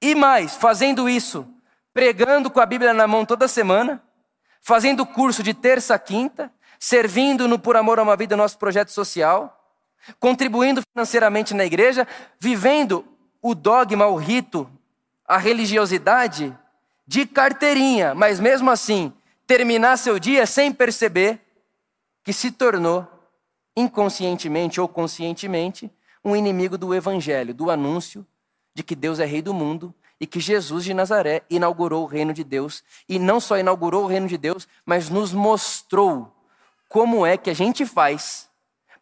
E 0.00 0.14
mais, 0.14 0.54
fazendo 0.54 1.08
isso, 1.08 1.46
pregando 1.92 2.48
com 2.48 2.60
a 2.60 2.64
Bíblia 2.64 2.94
na 2.94 3.06
mão 3.06 3.26
toda 3.26 3.48
semana, 3.48 4.02
fazendo 4.60 5.04
curso 5.04 5.42
de 5.42 5.52
terça 5.52 5.96
a 5.96 5.98
quinta, 5.98 6.50
servindo 6.78 7.48
no 7.48 7.58
Por 7.58 7.76
Amor 7.76 7.98
a 7.98 8.02
uma 8.02 8.16
Vida, 8.16 8.36
nosso 8.36 8.56
projeto 8.56 8.90
social, 8.92 9.76
contribuindo 10.18 10.80
financeiramente 10.92 11.54
na 11.54 11.64
igreja, 11.64 12.06
vivendo 12.38 13.04
o 13.42 13.54
dogma, 13.54 14.06
o 14.06 14.16
rito, 14.16 14.70
a 15.26 15.38
religiosidade 15.38 16.56
de 17.06 17.26
carteirinha, 17.26 18.14
mas 18.14 18.38
mesmo 18.38 18.70
assim 18.70 19.12
terminar 19.44 19.98
seu 19.98 20.18
dia 20.20 20.46
sem 20.46 20.72
perceber 20.72 21.40
que 22.24 22.32
se 22.32 22.52
tornou 22.52 23.11
inconscientemente 23.76 24.80
ou 24.80 24.88
conscientemente 24.88 25.90
um 26.24 26.36
inimigo 26.36 26.78
do 26.78 26.94
evangelho, 26.94 27.54
do 27.54 27.70
anúncio 27.70 28.26
de 28.74 28.82
que 28.82 28.94
Deus 28.94 29.18
é 29.18 29.24
rei 29.24 29.42
do 29.42 29.52
mundo 29.52 29.94
e 30.20 30.26
que 30.26 30.38
Jesus 30.38 30.84
de 30.84 30.94
Nazaré 30.94 31.42
inaugurou 31.50 32.04
o 32.04 32.06
reino 32.06 32.32
de 32.32 32.44
Deus 32.44 32.84
e 33.08 33.18
não 33.18 33.40
só 33.40 33.58
inaugurou 33.58 34.04
o 34.04 34.06
reino 34.06 34.28
de 34.28 34.38
Deus, 34.38 34.68
mas 34.84 35.10
nos 35.10 35.32
mostrou 35.32 36.32
como 36.88 37.26
é 37.26 37.36
que 37.36 37.50
a 37.50 37.54
gente 37.54 37.84
faz 37.84 38.48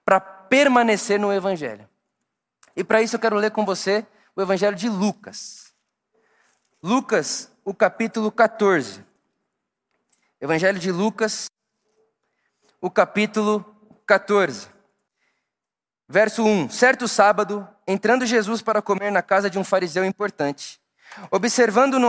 para 0.05 0.21
permanecer 0.21 1.21
no 1.21 1.33
evangelho. 1.33 1.89
E 2.75 2.83
para 2.83 3.03
isso 3.03 3.17
eu 3.17 3.21
quero 3.21 3.37
ler 3.37 3.51
com 3.51 3.65
você 3.65 4.07
o 4.35 4.41
evangelho 4.41 4.77
de 4.77 4.89
Lucas. 4.89 5.75
Lucas, 6.83 7.53
o 7.65 7.75
capítulo 7.75 8.33
14. 8.33 9.05
Evangelho 10.41 10.79
de 10.79 10.91
Lucas, 10.91 11.51
o 12.81 12.91
capítulo 12.91 13.70
14. 14.11 14.69
Verso 16.09 16.45
1: 16.45 16.69
Certo 16.69 17.07
sábado, 17.07 17.69
entrando 17.87 18.27
Jesus 18.27 18.61
para 18.61 18.83
comer 18.83 19.13
na 19.13 19.23
casa 19.23 19.49
de 19.49 19.57
um 19.57 19.63
fariseu 19.63 20.05
importante, 20.05 20.81
observando-no 21.31 22.09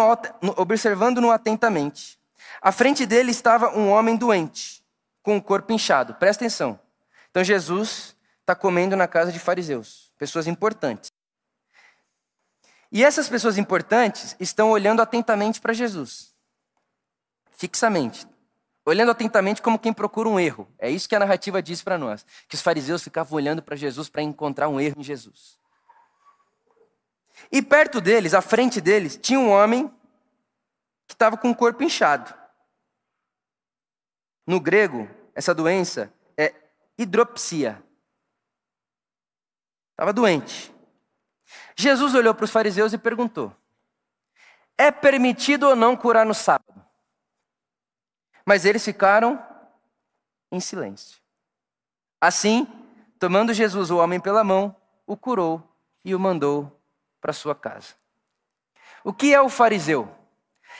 observando 0.58 1.29
atentamente, 1.29 2.20
à 2.60 2.72
frente 2.72 3.05
dele 3.05 3.29
estava 3.29 3.77
um 3.77 3.91
homem 3.91 4.17
doente, 4.17 4.84
com 5.22 5.38
o 5.38 5.41
corpo 5.41 5.72
inchado. 5.74 6.15
Presta 6.15 6.43
atenção. 6.43 6.79
Então 7.29 7.43
Jesus 7.43 8.15
está 8.39 8.55
comendo 8.55 8.96
na 8.96 9.08
casa 9.08 9.31
de 9.31 9.38
fariseus, 9.38 10.12
pessoas 10.17 10.48
importantes. 10.48 11.12
E 12.91 13.03
essas 13.03 13.29
pessoas 13.29 13.60
importantes 13.60 14.36
estão 14.39 14.72
olhando 14.72 15.03
atentamente 15.03 15.62
para 15.62 15.72
Jesus, 15.72 16.31
fixamente, 17.51 18.25
olhando 18.85 19.11
atentamente 19.11 19.61
como 19.61 19.79
quem 19.79 19.93
procura 19.93 20.27
um 20.27 20.39
erro. 20.39 20.67
É 20.79 20.89
isso 20.89 21.07
que 21.07 21.15
a 21.15 21.19
narrativa 21.19 21.61
diz 21.61 21.81
para 21.81 21.97
nós, 21.97 22.25
que 22.47 22.55
os 22.55 22.61
fariseus 22.61 23.03
ficavam 23.03 23.35
olhando 23.35 23.61
para 23.61 23.75
Jesus 23.75 24.09
para 24.09 24.21
encontrar 24.21 24.67
um 24.69 24.79
erro 24.79 25.00
em 25.00 25.03
Jesus. 25.03 25.59
E 27.51 27.61
perto 27.61 28.01
deles, 28.01 28.33
à 28.33 28.41
frente 28.41 28.81
deles, 28.81 29.17
tinha 29.21 29.39
um 29.39 29.50
homem 29.50 29.88
que 31.07 31.13
estava 31.13 31.38
com 31.38 31.50
o 31.50 31.55
corpo 31.55 31.83
inchado. 31.83 32.33
No 34.45 34.59
grego, 34.59 35.09
essa 35.35 35.53
doença 35.53 36.11
é 36.38 36.53
hidropsia. 36.97 37.81
Estava 39.91 40.11
doente. 40.11 40.73
Jesus 41.75 42.15
olhou 42.15 42.33
para 42.33 42.45
os 42.45 42.51
fariseus 42.51 42.93
e 42.93 42.97
perguntou: 42.97 43.55
É 44.77 44.91
permitido 44.91 45.67
ou 45.67 45.75
não 45.75 45.95
curar 45.95 46.25
no 46.25 46.33
sábado? 46.33 46.71
Mas 48.45 48.65
eles 48.65 48.83
ficaram 48.83 49.43
em 50.51 50.60
silêncio. 50.60 51.19
Assim, 52.19 52.67
tomando 53.19 53.53
Jesus 53.53 53.89
o 53.89 53.98
homem 53.98 54.19
pela 54.19 54.43
mão, 54.43 54.75
o 55.07 55.15
curou 55.15 55.63
e 56.03 56.13
o 56.13 56.19
mandou 56.19 56.79
para 57.19 57.33
sua 57.33 57.55
casa. 57.55 57.93
O 59.03 59.13
que 59.13 59.33
é 59.33 59.41
o 59.41 59.50
fariseu? 59.50 60.07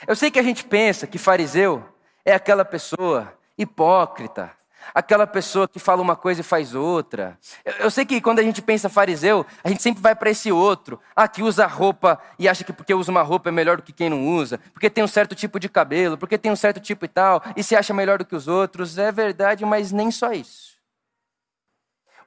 Eu 0.08 0.16
sei 0.16 0.32
que 0.32 0.40
a 0.40 0.44
gente 0.44 0.66
pensa 0.66 1.08
que 1.08 1.18
fariseu 1.18 1.88
é 2.26 2.34
aquela 2.34 2.66
pessoa 2.66 3.38
hipócrita, 3.58 4.56
aquela 4.94 5.26
pessoa 5.26 5.68
que 5.68 5.80
fala 5.80 6.02
uma 6.02 6.16
coisa 6.16 6.42
e 6.42 6.44
faz 6.44 6.76
outra. 6.76 7.38
Eu, 7.64 7.74
eu 7.74 7.92
sei 7.92 8.06
que 8.06 8.20
quando 8.22 8.40
a 8.40 8.44
gente 8.44 8.62
pensa 8.62 8.90
fariseu, 8.90 9.46
a 9.64 9.70
gente 9.70 9.82
sempre 9.82 10.02
vai 10.02 10.16
para 10.16 10.30
esse 10.30 10.52
outro. 10.52 11.00
Ah, 11.16 11.28
que 11.28 11.44
usa 11.44 11.66
roupa 11.66 12.20
e 12.38 12.48
acha 12.48 12.64
que 12.64 12.74
porque 12.74 12.94
usa 12.94 13.12
uma 13.12 13.22
roupa 13.22 13.50
é 13.50 13.52
melhor 13.52 13.78
do 13.78 13.84
que 13.84 13.94
quem 13.94 14.10
não 14.10 14.28
usa, 14.28 14.60
porque 14.74 14.90
tem 14.90 15.04
um 15.04 15.08
certo 15.08 15.36
tipo 15.36 15.60
de 15.60 15.70
cabelo, 15.70 16.18
porque 16.18 16.38
tem 16.38 16.52
um 16.52 16.56
certo 16.56 16.80
tipo 16.80 17.06
e 17.06 17.08
tal, 17.08 17.42
e 17.56 17.64
se 17.64 17.76
acha 17.76 17.94
melhor 17.94 18.18
do 18.18 18.26
que 18.26 18.36
os 18.36 18.48
outros. 18.48 18.98
É 18.98 19.12
verdade, 19.12 19.66
mas 19.66 19.92
nem 19.92 20.12
só 20.12 20.32
isso. 20.32 20.72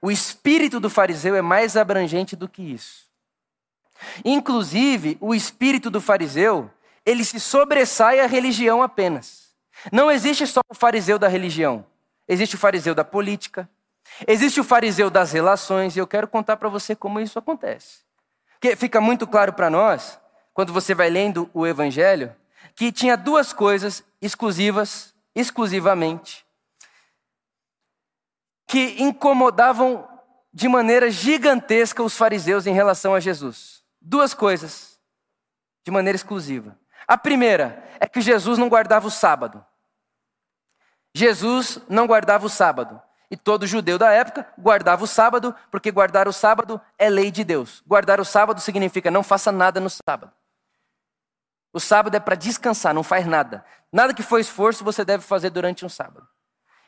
O 0.01 0.11
espírito 0.11 0.79
do 0.79 0.91
fariseu 0.91 1.35
é 1.35 1.43
mais 1.43 1.77
abrangente 1.77 2.37
do 2.37 2.47
que 2.49 2.63
isso. 2.63 3.05
Inclusive, 4.25 5.17
o 5.21 5.35
espírito 5.35 5.91
do 5.91 6.01
fariseu, 6.01 6.71
ele 7.07 7.25
se 7.25 7.41
sobressai 7.41 8.21
à 8.21 8.27
religião 8.27 8.83
apenas. 8.83 9.55
Não 9.93 10.11
existe 10.11 10.47
só 10.47 10.61
o 10.69 10.75
fariseu 10.75 11.19
da 11.19 11.29
religião. 11.29 11.87
Existe 12.29 12.55
o 12.57 12.59
fariseu 12.59 12.95
da 12.95 13.05
política, 13.05 13.69
existe 14.27 14.61
o 14.61 14.65
fariseu 14.65 15.11
das 15.11 15.33
relações, 15.33 15.97
e 15.97 15.99
eu 15.99 16.07
quero 16.07 16.27
contar 16.27 16.57
para 16.57 16.69
você 16.69 16.95
como 16.97 17.21
isso 17.21 17.39
acontece. 17.39 17.99
Porque 18.53 18.77
fica 18.77 19.01
muito 19.01 19.27
claro 19.27 19.53
para 19.53 19.69
nós, 19.69 20.19
quando 20.53 20.73
você 20.73 20.95
vai 20.95 21.11
lendo 21.11 21.51
o 21.53 21.67
Evangelho, 21.67 22.35
que 22.75 22.91
tinha 22.91 23.17
duas 23.17 23.53
coisas 23.53 24.03
exclusivas, 24.23 25.15
exclusivamente, 25.35 26.45
que 28.67 29.03
incomodavam 29.03 30.09
de 30.53 30.69
maneira 30.69 31.11
gigantesca 31.11 32.03
os 32.03 32.17
fariseus 32.17 32.67
em 32.67 32.73
relação 32.73 33.15
a 33.15 33.21
Jesus. 33.21 33.83
Duas 34.01 34.33
coisas, 34.33 34.99
de 35.85 35.91
maneira 35.91 36.17
exclusiva. 36.17 36.79
A 37.07 37.19
primeira 37.19 37.85
é 38.01 38.07
que 38.07 38.21
Jesus 38.21 38.59
não 38.59 38.69
guardava 38.69 39.07
o 39.07 39.11
sábado. 39.11 39.65
Jesus 41.15 41.79
não 41.89 42.07
guardava 42.07 42.45
o 42.45 42.51
sábado. 42.51 43.01
E 43.31 43.37
todo 43.37 43.67
judeu 43.67 43.99
da 43.99 44.11
época 44.11 44.47
guardava 44.59 45.05
o 45.05 45.07
sábado, 45.07 45.55
porque 45.71 45.91
guardar 45.91 46.29
o 46.29 46.33
sábado 46.33 46.81
é 46.99 47.09
lei 47.09 47.31
de 47.31 47.43
Deus. 47.43 47.83
Guardar 47.87 48.21
o 48.21 48.25
sábado 48.25 48.61
significa 48.61 49.11
não 49.11 49.23
faça 49.23 49.51
nada 49.51 49.81
no 49.81 49.89
sábado. 49.89 50.33
O 51.73 51.81
sábado 51.81 52.15
é 52.17 52.21
para 52.21 52.37
descansar, 52.37 52.95
não 52.95 53.03
faz 53.03 53.27
nada. 53.27 53.65
Nada 53.93 54.15
que 54.15 54.23
for 54.23 54.39
esforço 54.39 54.85
você 54.85 55.05
deve 55.05 55.25
fazer 55.25 55.51
durante 55.51 55.85
um 55.85 55.89
sábado. 55.89 56.29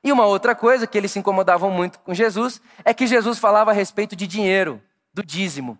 E 0.04 0.12
uma 0.12 0.26
outra 0.26 0.54
coisa 0.54 0.86
que 0.86 0.96
eles 0.96 1.10
se 1.10 1.18
incomodavam 1.18 1.70
muito 1.70 1.98
com 2.00 2.14
Jesus 2.14 2.60
é 2.84 2.94
que 2.94 3.06
Jesus 3.06 3.38
falava 3.38 3.72
a 3.72 3.74
respeito 3.74 4.14
de 4.14 4.26
dinheiro, 4.26 4.80
do 5.12 5.24
dízimo. 5.24 5.78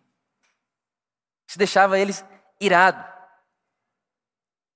Isso 1.46 1.58
deixava 1.58 1.98
eles 1.98 2.24
irados. 2.60 3.04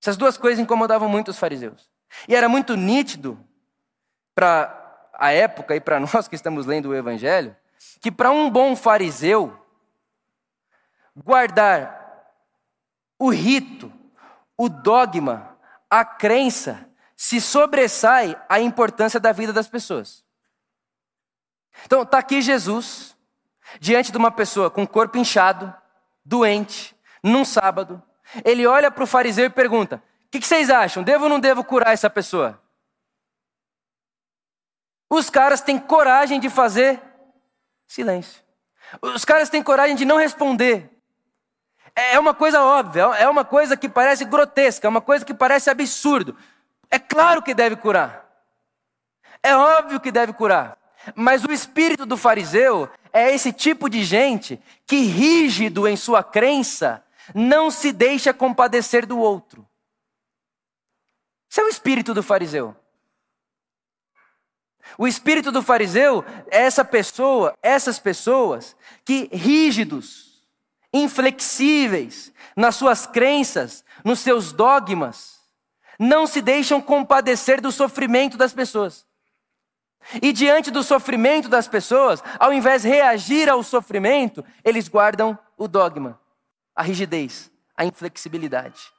Essas 0.01 0.17
duas 0.17 0.37
coisas 0.37 0.61
incomodavam 0.61 1.09
muito 1.09 1.33
os 1.33 1.39
fariseus. 1.39 1.91
E 2.29 2.35
era 2.37 2.49
muito 2.49 2.77
nítido 2.77 3.45
para 4.35 4.77
a 5.15 5.33
época 5.33 5.77
e 5.77 5.81
para 5.81 6.01
nós 6.01 6.29
que 6.29 6.35
estamos 6.35 6.67
lendo 6.67 6.91
o 6.91 6.95
Evangelho, 6.95 7.55
que 8.01 8.11
para 8.11 8.31
um 8.31 8.51
bom 8.51 8.75
fariseu, 8.75 9.57
guardar 11.17 11.99
o 13.19 13.31
rito, 13.31 13.93
o 14.57 14.69
dogma, 14.69 15.57
a 15.89 16.05
crença, 16.05 16.87
se 17.17 17.41
sobressai 17.41 18.41
à 18.49 18.61
importância 18.61 19.21
da 19.21 19.33
vida 19.33 19.53
das 19.53 19.69
pessoas. 19.69 20.25
Então, 21.85 22.03
está 22.03 22.19
aqui 22.19 22.41
Jesus, 22.41 23.17
diante 23.79 24.11
de 24.11 24.19
uma 24.19 24.31
pessoa 24.31 24.71
com 24.71 24.85
o 24.85 24.89
corpo 24.89 25.19
inchado, 25.19 25.75
doente, 26.25 26.97
num 27.23 27.45
sábado. 27.45 28.03
Ele 28.45 28.67
olha 28.67 28.91
para 28.91 29.05
o 29.05 29.07
fariseu 29.07 29.45
e 29.45 29.51
pergunta: 29.51 30.03
O 30.27 30.31
que, 30.31 30.41
que 30.41 30.47
vocês 30.47 30.71
acham? 30.71 31.03
Devo 31.03 31.25
ou 31.25 31.31
não 31.31 31.41
devo 31.41 31.63
curar 31.63 31.93
essa 31.93 32.09
pessoa? 32.09 32.61
Os 35.11 35.29
caras 35.29 35.61
têm 35.61 35.77
coragem 35.77 36.39
de 36.39 36.49
fazer 36.49 37.03
silêncio. 37.87 38.41
Os 39.03 39.25
caras 39.25 39.51
têm 39.51 39.63
coragem 39.63 39.97
de 39.97 40.05
não 40.05 40.17
responder. 40.17 40.89
É 41.95 42.19
uma 42.19 42.33
coisa 42.33 42.63
óbvia, 42.63 43.03
é 43.19 43.29
uma 43.29 43.45
coisa 43.45 43.77
que 43.77 43.89
parece 43.89 44.25
grotesca, 44.25 44.87
é 44.87 44.89
uma 44.89 45.01
coisa 45.01 45.25
que 45.25 45.35
parece 45.35 45.69
absurdo. 45.69 46.37
É 46.89 46.99
claro 46.99 47.43
que 47.43 47.53
deve 47.53 47.75
curar. 47.75 48.25
É 49.43 49.55
óbvio 49.57 50.01
que 50.01 50.13
deve 50.13 50.33
curar. 50.33 50.79
Mas 51.15 51.45
o 51.45 51.53
espírito 51.53 52.07
do 52.07 52.17
fariseu 52.17 52.89
é 53.13 53.35
esse 53.35 53.53
tipo 53.53 53.89
de 53.89 54.05
gente 54.05 54.61
que, 54.87 55.01
rígido 55.01 55.89
em 55.89 55.97
sua 55.97 56.23
crença, 56.23 57.05
não 57.35 57.71
se 57.71 57.91
deixa 57.91 58.33
compadecer 58.33 59.07
do 59.07 59.19
outro. 59.19 59.67
Esse 61.51 61.61
é 61.61 61.65
o 61.65 61.69
espírito 61.69 62.15
do 62.15 62.23
fariseu. 62.23 62.77
O 64.99 65.07
espírito 65.07 65.51
do 65.53 65.63
fariseu 65.63 66.25
é 66.51 66.63
essa 66.63 66.85
pessoa, 66.85 67.57
essas 67.63 67.99
pessoas 67.99 68.77
que 69.05 69.29
rígidos 69.33 70.45
inflexíveis 70.93 72.33
nas 72.57 72.77
suas 72.77 73.07
crenças, 73.07 73.85
nos 74.05 74.21
seus 74.21 74.53
dogmas, 74.53 75.41
não 75.99 76.27
se 76.27 76.41
deixam 76.41 76.81
compadecer 76.81 77.61
do 77.61 77.71
sofrimento 77.71 78.37
das 78.37 78.53
pessoas. 78.53 79.07
E 80.23 80.33
diante 80.33 80.71
do 80.71 80.83
sofrimento 80.83 81.49
das 81.49 81.69
pessoas, 81.69 82.23
ao 82.39 82.53
invés 82.53 82.83
de 82.83 82.89
reagir 82.89 83.49
ao 83.49 83.63
sofrimento, 83.63 84.45
eles 84.65 84.89
guardam 84.89 85.39
o 85.57 85.69
dogma, 85.69 86.19
a 86.75 86.83
rigidez, 86.83 87.51
a 87.77 87.85
inflexibilidade. 87.85 88.91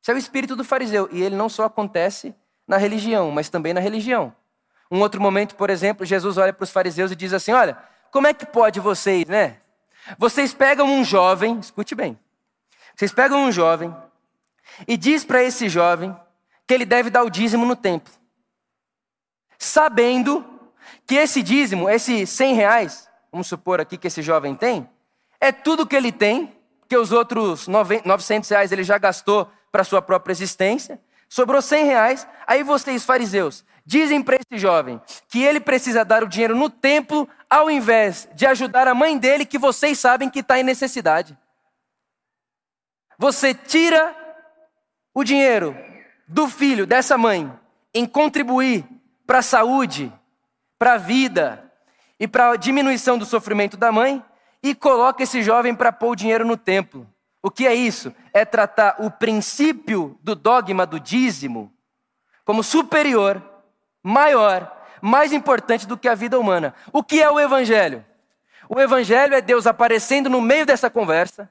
Esse 0.00 0.12
é 0.12 0.14
o 0.14 0.18
espírito 0.18 0.54
do 0.54 0.64
fariseu, 0.64 1.08
e 1.12 1.22
ele 1.22 1.36
não 1.36 1.48
só 1.48 1.64
acontece 1.64 2.34
na 2.66 2.76
religião, 2.76 3.30
mas 3.30 3.48
também 3.48 3.74
na 3.74 3.80
religião. 3.80 4.34
Um 4.90 5.00
outro 5.00 5.20
momento, 5.20 5.54
por 5.54 5.70
exemplo, 5.70 6.06
Jesus 6.06 6.38
olha 6.38 6.52
para 6.52 6.64
os 6.64 6.70
fariseus 6.70 7.10
e 7.10 7.16
diz 7.16 7.32
assim: 7.32 7.52
Olha, 7.52 7.76
como 8.10 8.26
é 8.26 8.34
que 8.34 8.46
pode 8.46 8.80
vocês, 8.80 9.26
né? 9.26 9.58
Vocês 10.16 10.54
pegam 10.54 10.86
um 10.86 11.04
jovem, 11.04 11.58
escute 11.58 11.94
bem, 11.94 12.18
vocês 12.96 13.12
pegam 13.12 13.44
um 13.44 13.52
jovem 13.52 13.94
e 14.86 14.96
diz 14.96 15.24
para 15.24 15.42
esse 15.42 15.68
jovem 15.68 16.16
que 16.66 16.72
ele 16.72 16.84
deve 16.84 17.10
dar 17.10 17.22
o 17.22 17.30
dízimo 17.30 17.66
no 17.66 17.76
templo 17.76 18.18
sabendo 19.58 20.44
que 21.06 21.16
esse 21.16 21.42
dízimo, 21.42 21.90
esses 21.90 22.30
100 22.30 22.54
reais, 22.54 23.08
vamos 23.32 23.48
supor 23.48 23.80
aqui 23.80 23.98
que 23.98 24.06
esse 24.06 24.22
jovem 24.22 24.54
tem, 24.54 24.88
é 25.40 25.50
tudo 25.50 25.86
que 25.86 25.96
ele 25.96 26.12
tem, 26.12 26.54
que 26.88 26.96
os 26.96 27.12
outros 27.12 27.66
900 27.66 28.48
reais 28.48 28.72
ele 28.72 28.84
já 28.84 28.96
gastou 28.96 29.50
para 29.72 29.84
sua 29.84 30.00
própria 30.00 30.32
existência, 30.32 31.00
sobrou 31.28 31.60
100 31.60 31.84
reais, 31.84 32.26
aí 32.46 32.62
vocês, 32.62 33.04
fariseus, 33.04 33.64
dizem 33.88 34.22
para 34.22 34.36
esse 34.36 34.60
jovem 34.60 35.00
que 35.30 35.42
ele 35.42 35.58
precisa 35.58 36.04
dar 36.04 36.22
o 36.22 36.28
dinheiro 36.28 36.54
no 36.54 36.68
templo, 36.68 37.26
ao 37.48 37.70
invés 37.70 38.28
de 38.34 38.44
ajudar 38.44 38.86
a 38.86 38.94
mãe 38.94 39.16
dele, 39.16 39.46
que 39.46 39.56
vocês 39.56 39.98
sabem 39.98 40.28
que 40.28 40.40
está 40.40 40.60
em 40.60 40.62
necessidade. 40.62 41.36
Você 43.18 43.54
tira 43.54 44.14
o 45.14 45.24
dinheiro 45.24 45.74
do 46.26 46.46
filho, 46.48 46.86
dessa 46.86 47.16
mãe, 47.16 47.50
em 47.94 48.04
contribuir 48.04 48.84
para 49.26 49.38
a 49.38 49.42
saúde, 49.42 50.12
para 50.78 50.92
a 50.92 50.98
vida 50.98 51.72
e 52.20 52.28
para 52.28 52.50
a 52.50 52.56
diminuição 52.56 53.16
do 53.16 53.24
sofrimento 53.24 53.78
da 53.78 53.90
mãe 53.90 54.22
e 54.62 54.74
coloca 54.74 55.22
esse 55.22 55.42
jovem 55.42 55.74
para 55.74 55.90
pôr 55.90 56.10
o 56.10 56.16
dinheiro 56.16 56.44
no 56.44 56.58
templo. 56.58 57.08
O 57.42 57.50
que 57.50 57.66
é 57.66 57.74
isso? 57.74 58.14
É 58.34 58.44
tratar 58.44 58.96
o 58.98 59.10
princípio 59.10 60.18
do 60.22 60.34
dogma 60.34 60.84
do 60.84 61.00
dízimo 61.00 61.72
como 62.44 62.62
superior, 62.62 63.42
maior, 64.08 64.74
mais 65.02 65.32
importante 65.32 65.86
do 65.86 65.96
que 65.96 66.08
a 66.08 66.14
vida 66.14 66.38
humana. 66.38 66.74
O 66.92 67.02
que 67.02 67.20
é 67.20 67.30
o 67.30 67.38
evangelho? 67.38 68.04
O 68.68 68.80
evangelho 68.80 69.34
é 69.34 69.40
Deus 69.40 69.66
aparecendo 69.66 70.30
no 70.30 70.40
meio 70.40 70.64
dessa 70.64 70.88
conversa 70.88 71.50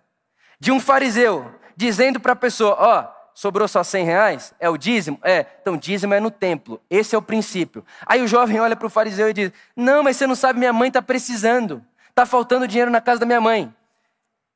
de 0.59 0.71
um 0.71 0.79
fariseu 0.79 1.49
dizendo 1.75 2.19
para 2.19 2.33
a 2.33 2.35
pessoa: 2.35 2.75
ó, 2.79 2.99
oh, 2.99 3.29
sobrou 3.33 3.67
só 3.67 3.83
100 3.83 4.05
reais? 4.05 4.53
É 4.59 4.69
o 4.69 4.77
dízimo? 4.77 5.19
É. 5.23 5.45
Então, 5.61 5.77
dízimo 5.77 6.13
é 6.13 6.19
no 6.19 6.31
templo. 6.31 6.81
Esse 6.89 7.15
é 7.15 7.17
o 7.17 7.21
princípio. 7.21 7.85
Aí 8.05 8.21
o 8.21 8.27
jovem 8.27 8.59
olha 8.59 8.75
para 8.75 8.87
o 8.87 8.89
fariseu 8.89 9.29
e 9.29 9.33
diz: 9.33 9.51
Não, 9.75 10.03
mas 10.03 10.17
você 10.17 10.25
não 10.25 10.35
sabe, 10.35 10.59
minha 10.59 10.73
mãe 10.73 10.87
está 10.87 11.01
precisando. 11.01 11.83
Está 12.09 12.25
faltando 12.25 12.67
dinheiro 12.67 12.89
na 12.89 12.99
casa 12.99 13.19
da 13.19 13.25
minha 13.25 13.39
mãe. 13.39 13.73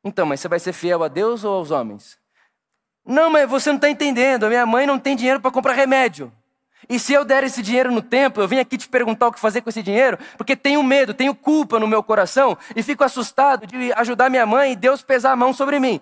Então, 0.04 0.26
mas 0.26 0.40
você 0.40 0.48
vai 0.48 0.60
ser 0.60 0.74
fiel 0.74 1.04
a 1.04 1.08
Deus 1.08 1.44
ou 1.44 1.54
aos 1.56 1.70
homens? 1.70 2.18
Não, 3.06 3.30
mas 3.30 3.48
você 3.48 3.70
não 3.70 3.76
está 3.76 3.90
entendendo. 3.90 4.46
A 4.46 4.50
minha 4.50 4.66
mãe 4.66 4.88
não 4.88 4.98
tem 4.98 5.16
dinheiro 5.16 5.40
para 5.40 5.52
comprar 5.52 5.74
remédio. 5.74 6.32
E 6.90 7.00
se 7.00 7.14
eu 7.14 7.24
der 7.24 7.44
esse 7.44 7.62
dinheiro 7.62 7.92
no 7.92 8.02
templo, 8.02 8.44
eu 8.44 8.48
vim 8.48 8.60
aqui 8.60 8.78
te 8.78 8.90
perguntar 8.90 9.28
o 9.28 9.32
que 9.32 9.40
fazer 9.40 9.62
com 9.62 9.70
esse 9.70 9.84
dinheiro, 9.84 10.18
porque 10.38 10.56
tenho 10.56 10.82
medo, 10.84 11.14
tenho 11.14 11.34
culpa 11.34 11.80
no 11.80 11.88
meu 11.88 12.04
coração 12.04 12.58
e 12.76 12.84
fico 12.84 13.04
assustado 13.04 13.66
de 13.68 13.94
ajudar 13.94 14.30
minha 14.30 14.46
mãe 14.46 14.74
e 14.74 14.76
Deus 14.76 15.02
pesar 15.02 15.32
a 15.32 15.36
mão 15.36 15.54
sobre 15.54 15.80
mim. 15.80 16.00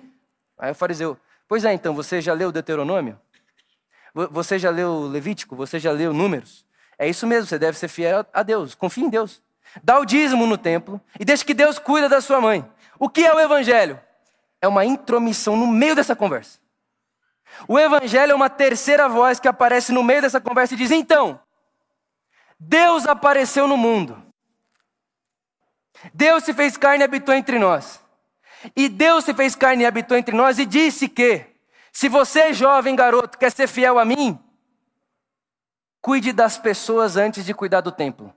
Aí 0.57 0.71
o 0.71 0.75
fariseu, 0.75 1.17
Pois 1.50 1.65
é, 1.65 1.74
então, 1.74 1.95
você 1.95 2.21
já 2.21 2.31
leu 2.31 2.51
Deuteronômio? 2.51 3.19
Você 4.13 4.59
já 4.59 4.69
leu 4.69 5.07
Levítico? 5.07 5.55
Você 5.55 5.79
já 5.79 5.91
leu 5.91 6.13
Números? 6.13 6.63
É 6.95 7.09
isso 7.09 7.25
mesmo, 7.25 7.48
você 7.48 7.57
deve 7.57 7.75
ser 7.75 7.88
fiel 7.88 8.24
a 8.31 8.43
Deus. 8.43 8.75
Confie 8.75 9.01
em 9.01 9.09
Deus. 9.09 9.42
Dá 9.83 9.98
o 9.98 10.05
dízimo 10.05 10.46
no 10.46 10.59
templo 10.59 11.01
e 11.20 11.25
deixe 11.25 11.44
que 11.44 11.55
Deus 11.55 11.79
cuida 11.79 12.07
da 12.07 12.22
sua 12.22 12.39
mãe. 12.39 12.63
O 13.00 13.09
que 13.09 13.25
é 13.25 13.33
o 13.33 13.39
Evangelho? 13.39 14.00
É 14.61 14.68
uma 14.68 14.85
intromissão 14.85 15.55
no 15.55 15.65
meio 15.65 15.96
dessa 15.96 16.15
conversa. 16.15 16.59
O 17.68 17.79
Evangelho 17.79 18.31
é 18.31 18.35
uma 18.35 18.50
terceira 18.50 19.07
voz 19.07 19.40
que 19.40 19.48
aparece 19.48 19.92
no 19.92 20.03
meio 20.03 20.22
dessa 20.22 20.40
conversa 20.40 20.74
e 20.74 20.77
diz: 20.77 20.92
então, 20.92 21.40
Deus 22.59 23.05
apareceu 23.05 23.68
no 23.68 23.77
mundo. 23.77 24.22
Deus 26.14 26.44
se 26.44 26.53
fez 26.53 26.77
carne 26.77 27.03
e 27.03 27.05
habitou 27.05 27.33
entre 27.33 27.59
nós. 27.59 28.00
E 28.75 28.90
Deus 28.90 29.25
se 29.25 29.33
fez 29.33 29.55
carne 29.55 29.83
e 29.83 29.85
habitou 29.85 30.18
entre 30.18 30.35
nós 30.35 30.59
e 30.59 30.66
disse 30.66 31.07
que, 31.07 31.46
se 31.92 32.09
você, 32.09 32.53
jovem 32.53 32.96
garoto, 32.96 33.38
quer 33.38 33.51
ser 33.51 33.68
fiel 33.68 33.98
a 33.98 34.05
mim, 34.05 34.38
cuide 36.01 36.31
das 36.31 36.57
pessoas 36.57 37.18
antes 37.18 37.46
de 37.46 37.53
cuidar 37.53 37.81
do 37.81 37.92
templo. 37.92 38.33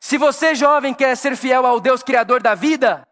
Se 0.00 0.18
você, 0.18 0.54
jovem, 0.54 0.94
quer 0.94 1.16
ser 1.16 1.36
fiel 1.36 1.66
ao 1.66 1.80
Deus 1.80 2.02
Criador 2.02 2.42
da 2.42 2.54
vida, 2.54 3.06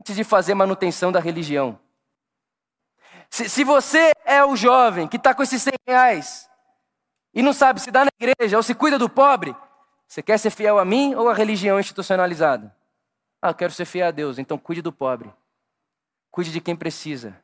antes 0.00 0.16
de 0.16 0.24
fazer 0.24 0.54
manutenção 0.54 1.12
da 1.12 1.20
religião. 1.20 1.78
Se, 3.28 3.48
se 3.48 3.62
você 3.62 4.12
é 4.24 4.42
o 4.44 4.56
jovem 4.56 5.06
que 5.06 5.16
está 5.16 5.34
com 5.34 5.42
esses 5.42 5.62
100 5.62 5.72
reais 5.86 6.50
e 7.34 7.42
não 7.42 7.52
sabe 7.52 7.80
se 7.80 7.90
dá 7.90 8.04
na 8.04 8.10
igreja 8.18 8.56
ou 8.56 8.62
se 8.62 8.74
cuida 8.74 8.98
do 8.98 9.08
pobre, 9.08 9.54
você 10.08 10.22
quer 10.22 10.38
ser 10.38 10.50
fiel 10.50 10.78
a 10.78 10.84
mim 10.84 11.14
ou 11.14 11.28
à 11.28 11.34
religião 11.34 11.78
institucionalizada? 11.78 12.74
Ah, 13.40 13.50
eu 13.50 13.54
quero 13.54 13.72
ser 13.72 13.84
fiel 13.84 14.08
a 14.08 14.10
Deus, 14.10 14.38
então 14.38 14.58
cuide 14.58 14.82
do 14.82 14.92
pobre. 14.92 15.32
Cuide 16.30 16.50
de 16.50 16.60
quem 16.60 16.74
precisa. 16.74 17.38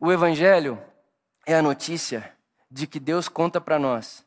O 0.00 0.10
Evangelho 0.12 0.82
é 1.46 1.56
a 1.56 1.62
notícia 1.62 2.32
de 2.70 2.86
que 2.86 3.00
Deus 3.00 3.28
conta 3.28 3.60
para 3.60 3.78
nós, 3.78 4.24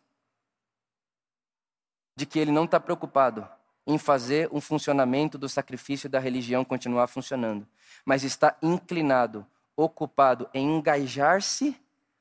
de 2.15 2.25
que 2.25 2.37
Ele 2.37 2.51
não 2.51 2.65
está 2.65 2.79
preocupado 2.79 3.47
em 3.85 3.97
fazer 3.97 4.49
um 4.51 4.61
funcionamento 4.61 5.37
do 5.37 5.49
sacrifício 5.49 6.09
da 6.09 6.19
religião 6.19 6.63
continuar 6.63 7.07
funcionando, 7.07 7.67
mas 8.05 8.23
está 8.23 8.55
inclinado, 8.61 9.45
ocupado 9.75 10.49
em 10.53 10.77
engajar-se 10.77 11.75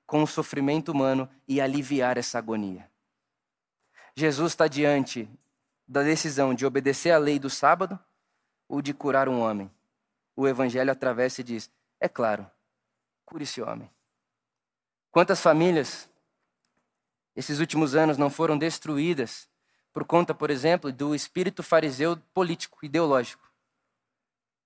com 0.06 0.22
o 0.22 0.26
sofrimento 0.26 0.90
humano 0.92 1.28
e 1.46 1.60
aliviar 1.60 2.16
essa 2.16 2.38
agonia. 2.38 2.90
Jesus 4.14 4.52
está 4.52 4.66
diante 4.66 5.28
da 5.86 6.02
decisão 6.02 6.54
de 6.54 6.64
obedecer 6.66 7.10
à 7.10 7.18
lei 7.18 7.38
do 7.38 7.50
sábado 7.50 7.98
ou 8.68 8.80
de 8.80 8.94
curar 8.94 9.28
um 9.28 9.40
homem. 9.40 9.70
O 10.34 10.48
evangelho 10.48 10.90
atravessa 10.90 11.40
e 11.40 11.44
diz: 11.44 11.70
é 12.00 12.08
claro, 12.08 12.50
cure 13.24 13.44
esse 13.44 13.60
homem. 13.60 13.88
Quantas 15.10 15.40
famílias 15.40 16.08
esses 17.34 17.58
últimos 17.58 17.94
anos 17.94 18.16
não 18.16 18.30
foram 18.30 18.58
destruídas 18.58 19.48
por 19.92 20.04
conta, 20.04 20.34
por 20.34 20.50
exemplo, 20.50 20.92
do 20.92 21.14
espírito 21.14 21.62
fariseu 21.62 22.16
político, 22.32 22.84
ideológico? 22.84 23.50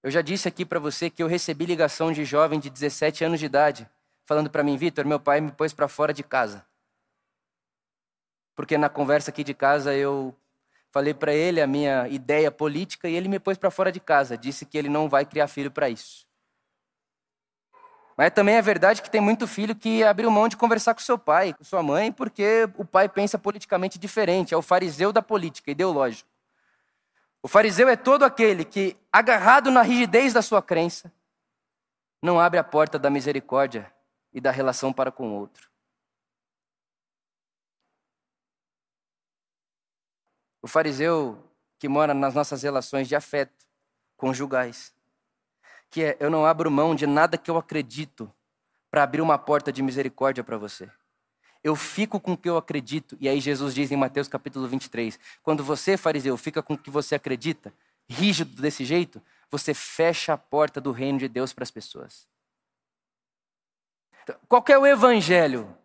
Eu 0.02 0.10
já 0.10 0.20
disse 0.20 0.48
aqui 0.48 0.64
para 0.64 0.78
você 0.78 1.08
que 1.08 1.22
eu 1.22 1.26
recebi 1.26 1.64
ligação 1.64 2.12
de 2.12 2.24
jovem 2.24 2.60
de 2.60 2.68
17 2.68 3.24
anos 3.24 3.40
de 3.40 3.46
idade, 3.46 3.88
falando 4.24 4.50
para 4.50 4.62
mim, 4.62 4.76
Vitor, 4.76 5.04
meu 5.04 5.18
pai 5.18 5.40
me 5.40 5.50
pôs 5.50 5.72
para 5.72 5.88
fora 5.88 6.12
de 6.12 6.22
casa. 6.22 6.66
Porque 8.54 8.76
na 8.76 8.88
conversa 8.88 9.30
aqui 9.30 9.42
de 9.42 9.54
casa 9.54 9.94
eu 9.94 10.36
Falei 10.94 11.12
para 11.12 11.34
ele 11.34 11.60
a 11.60 11.66
minha 11.66 12.06
ideia 12.06 12.52
política 12.52 13.08
e 13.08 13.16
ele 13.16 13.26
me 13.26 13.40
pôs 13.40 13.58
para 13.58 13.68
fora 13.68 13.90
de 13.90 13.98
casa. 13.98 14.38
Disse 14.38 14.64
que 14.64 14.78
ele 14.78 14.88
não 14.88 15.08
vai 15.08 15.26
criar 15.26 15.48
filho 15.48 15.68
para 15.68 15.88
isso. 15.88 16.24
Mas 18.16 18.32
também 18.32 18.54
é 18.54 18.62
verdade 18.62 19.02
que 19.02 19.10
tem 19.10 19.20
muito 19.20 19.46
filho 19.46 19.74
que 19.74 20.04
abriu 20.04 20.30
mão 20.30 20.48
de 20.48 20.56
conversar 20.56 20.94
com 20.94 21.00
seu 21.00 21.18
pai, 21.18 21.52
com 21.52 21.64
sua 21.64 21.82
mãe, 21.82 22.12
porque 22.12 22.68
o 22.76 22.84
pai 22.84 23.08
pensa 23.08 23.38
politicamente 23.38 23.98
diferente. 23.98 24.54
É 24.54 24.56
o 24.56 24.62
fariseu 24.62 25.12
da 25.12 25.20
política, 25.20 25.70
ideológico. 25.70 26.28
O 27.42 27.48
fariseu 27.48 27.88
é 27.88 27.96
todo 27.96 28.24
aquele 28.24 28.64
que, 28.64 28.96
agarrado 29.12 29.70
na 29.70 29.82
rigidez 29.82 30.32
da 30.32 30.40
sua 30.40 30.62
crença, 30.62 31.12
não 32.22 32.40
abre 32.40 32.58
a 32.58 32.64
porta 32.64 32.98
da 32.98 33.10
misericórdia 33.10 33.92
e 34.32 34.40
da 34.40 34.50
relação 34.50 34.92
para 34.92 35.12
com 35.12 35.28
o 35.28 35.34
outro. 35.34 35.68
O 40.62 40.66
fariseu 40.66 41.38
que 41.78 41.86
mora 41.86 42.14
nas 42.14 42.32
nossas 42.32 42.62
relações 42.62 43.06
de 43.06 43.14
afeto 43.14 43.66
conjugais, 44.16 44.94
que 45.94 46.02
é 46.02 46.16
eu 46.18 46.28
não 46.28 46.44
abro 46.44 46.68
mão 46.72 46.92
de 46.92 47.06
nada 47.06 47.38
que 47.38 47.48
eu 47.48 47.56
acredito 47.56 48.28
para 48.90 49.04
abrir 49.04 49.20
uma 49.20 49.38
porta 49.38 49.72
de 49.72 49.80
misericórdia 49.80 50.42
para 50.42 50.58
você. 50.58 50.90
Eu 51.62 51.76
fico 51.76 52.18
com 52.18 52.32
o 52.32 52.36
que 52.36 52.48
eu 52.48 52.56
acredito. 52.56 53.16
E 53.20 53.28
aí 53.28 53.40
Jesus 53.40 53.72
diz 53.72 53.92
em 53.92 53.96
Mateus 53.96 54.26
capítulo 54.26 54.66
23, 54.66 55.20
quando 55.40 55.62
você, 55.62 55.96
fariseu, 55.96 56.36
fica 56.36 56.60
com 56.64 56.74
o 56.74 56.78
que 56.78 56.90
você 56.90 57.14
acredita, 57.14 57.72
rígido 58.08 58.60
desse 58.60 58.84
jeito, 58.84 59.22
você 59.48 59.72
fecha 59.72 60.32
a 60.32 60.36
porta 60.36 60.80
do 60.80 60.90
reino 60.90 61.20
de 61.20 61.28
Deus 61.28 61.52
para 61.52 61.62
as 61.62 61.70
pessoas. 61.70 62.26
Então, 64.24 64.34
qual 64.48 64.64
é 64.66 64.76
o 64.76 64.84
evangelho? 64.84 65.78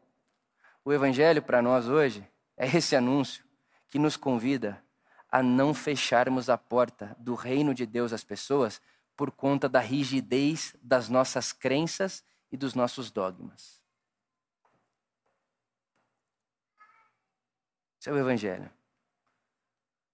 O 0.83 0.91
evangelho 0.91 1.43
para 1.43 1.61
nós 1.61 1.87
hoje 1.87 2.27
é 2.57 2.65
esse 2.65 2.95
anúncio 2.95 3.43
que 3.91 3.99
nos 3.99 4.17
convida 4.17 4.83
a 5.31 5.43
não 5.43 5.71
fecharmos 5.71 6.49
a 6.49 6.57
porta 6.57 7.15
do 7.19 7.35
reino 7.35 7.75
de 7.75 7.85
Deus 7.85 8.11
às 8.11 8.23
pessoas 8.23 8.81
por 9.19 9.33
conta 9.33 9.67
da 9.67 9.81
rigidez 9.81 10.73
das 10.81 11.09
nossas 11.09 11.51
crenças 11.51 12.23
e 12.49 12.55
dos 12.55 12.73
nossos 12.73 13.11
dogmas. 13.11 13.83
Esse 17.99 18.09
é 18.09 18.13
o 18.13 18.17
Evangelho. 18.17 18.71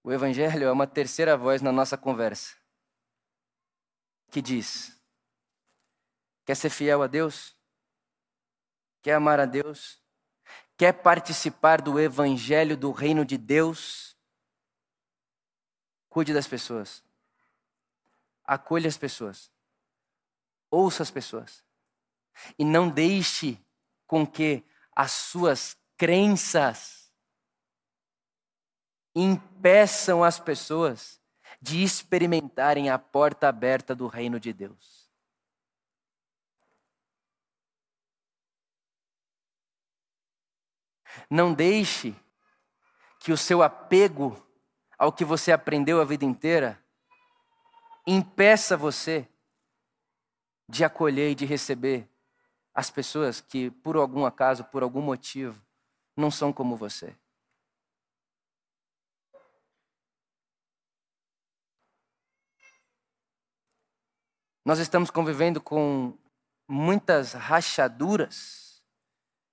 O 0.02 0.10
Evangelho 0.10 0.64
é 0.64 0.72
uma 0.72 0.88
terceira 0.88 1.36
voz 1.36 1.62
na 1.62 1.70
nossa 1.70 1.96
conversa 1.96 2.56
que 4.28 4.42
diz: 4.42 5.00
quer 6.44 6.56
ser 6.56 6.70
fiel 6.70 7.00
a 7.00 7.06
Deus? 7.06 7.56
Quer 9.02 9.14
amar 9.14 9.38
a 9.38 9.46
Deus? 9.46 10.02
Quer 10.76 10.92
participar 10.94 11.80
do 11.80 12.00
Evangelho 12.00 12.76
do 12.76 12.90
Reino 12.90 13.24
de 13.24 13.38
Deus? 13.38 14.16
Cuide 16.08 16.34
das 16.34 16.48
pessoas. 16.48 17.05
Acolha 18.46 18.88
as 18.88 18.96
pessoas. 18.96 19.50
Ouça 20.70 21.02
as 21.02 21.10
pessoas. 21.10 21.64
E 22.58 22.64
não 22.64 22.88
deixe 22.88 23.58
com 24.06 24.26
que 24.26 24.64
as 24.94 25.12
suas 25.12 25.76
crenças 25.96 27.10
impeçam 29.14 30.22
as 30.22 30.38
pessoas 30.38 31.20
de 31.60 31.82
experimentarem 31.82 32.90
a 32.90 32.98
porta 32.98 33.48
aberta 33.48 33.94
do 33.94 34.06
reino 34.06 34.38
de 34.38 34.52
Deus. 34.52 35.10
Não 41.30 41.54
deixe 41.54 42.14
que 43.20 43.32
o 43.32 43.36
seu 43.36 43.62
apego 43.62 44.40
ao 44.98 45.12
que 45.12 45.24
você 45.24 45.50
aprendeu 45.50 46.00
a 46.00 46.04
vida 46.04 46.24
inteira 46.24 46.82
impeça 48.06 48.76
você 48.76 49.28
de 50.68 50.84
acolher 50.84 51.30
e 51.30 51.34
de 51.34 51.44
receber 51.44 52.08
as 52.74 52.90
pessoas 52.90 53.40
que, 53.40 53.70
por 53.70 53.96
algum 53.96 54.24
acaso, 54.24 54.64
por 54.64 54.82
algum 54.82 55.00
motivo, 55.00 55.60
não 56.16 56.30
são 56.30 56.52
como 56.52 56.76
você. 56.76 57.16
Nós 64.64 64.78
estamos 64.78 65.10
convivendo 65.10 65.60
com 65.60 66.18
muitas 66.68 67.32
rachaduras 67.32 68.82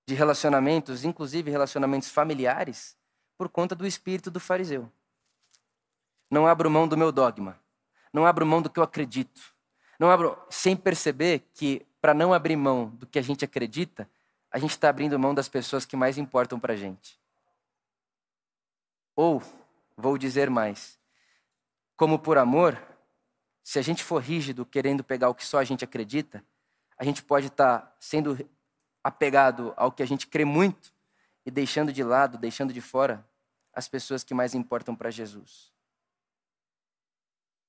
de 0.08 0.16
relacionamentos, 0.16 1.04
inclusive 1.06 1.52
relacionamentos 1.52 2.10
familiares, 2.10 2.98
por 3.38 3.48
conta 3.48 3.76
do 3.76 3.86
espírito 3.86 4.32
do 4.32 4.40
fariseu. 4.40 4.92
Não 6.32 6.48
abro 6.48 6.70
mão 6.70 6.88
do 6.88 6.98
meu 6.98 7.12
dogma. 7.12 7.63
Não 8.14 8.26
abro 8.26 8.46
mão 8.46 8.62
do 8.62 8.70
que 8.70 8.80
eu 8.80 8.84
acredito. 8.84 9.42
Não 10.00 10.12
abro 10.12 10.38
sem 10.50 10.78
perceber 10.78 11.50
que 11.54 11.86
para 12.00 12.14
não 12.14 12.34
abrir 12.34 12.56
mão 12.56 12.90
do 12.90 13.08
que 13.08 13.18
a 13.18 13.22
gente 13.22 13.44
acredita, 13.44 14.08
a 14.52 14.60
gente 14.60 14.72
está 14.72 14.88
abrindo 14.88 15.18
mão 15.18 15.34
das 15.34 15.50
pessoas 15.50 15.86
que 15.86 15.96
mais 15.96 16.18
importam 16.18 16.60
para 16.60 16.74
a 16.74 16.76
gente. 16.76 17.20
Ou, 19.16 19.42
vou 19.98 20.18
dizer 20.18 20.50
mais, 20.50 21.00
como 21.98 22.20
por 22.20 22.38
amor, 22.38 22.80
se 23.64 23.80
a 23.80 23.82
gente 23.82 24.04
for 24.04 24.22
rígido, 24.22 24.66
querendo 24.66 25.04
pegar 25.04 25.30
o 25.30 25.36
que 25.36 25.46
só 25.46 25.58
a 25.58 25.64
gente 25.64 25.84
acredita, 25.84 26.44
a 26.98 27.04
gente 27.04 27.24
pode 27.24 27.48
estar 27.48 27.80
tá 27.80 27.96
sendo 28.00 28.38
apegado 29.04 29.74
ao 29.76 29.92
que 29.92 30.04
a 30.04 30.06
gente 30.06 30.28
crê 30.28 30.46
muito 30.46 30.94
e 31.46 31.50
deixando 31.50 31.92
de 31.92 32.04
lado, 32.04 32.38
deixando 32.38 32.72
de 32.72 32.82
fora 32.82 33.28
as 33.74 33.88
pessoas 33.88 34.24
que 34.24 34.34
mais 34.34 34.54
importam 34.54 34.96
para 34.96 35.10
Jesus. 35.10 35.73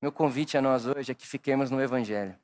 Meu 0.05 0.13
convite 0.13 0.59
a 0.59 0.61
nós 0.61 0.85
hoje 0.85 1.13
é 1.13 1.15
que 1.15 1.27
fiquemos 1.27 1.71
no 1.71 1.81
Evangelho. 1.81 2.39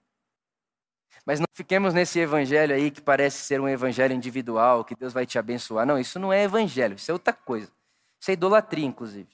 Mas 1.27 1.39
não 1.39 1.47
fiquemos 1.53 1.93
nesse 1.93 2.19
evangelho 2.19 2.75
aí 2.75 2.91
que 2.91 3.03
parece 3.03 3.37
ser 3.45 3.61
um 3.61 3.69
evangelho 3.69 4.15
individual, 4.15 4.83
que 4.83 4.95
Deus 4.95 5.13
vai 5.13 5.27
te 5.27 5.39
abençoar. 5.39 5.85
Não, 5.85 5.99
isso 5.99 6.19
não 6.19 6.33
é 6.33 6.43
evangelho, 6.43 6.95
isso 6.95 7.11
é 7.11 7.13
outra 7.13 7.35
coisa. 7.35 7.71
Isso 8.19 8.31
é 8.31 8.33
idolatria, 8.33 8.87
inclusive. 8.87 9.29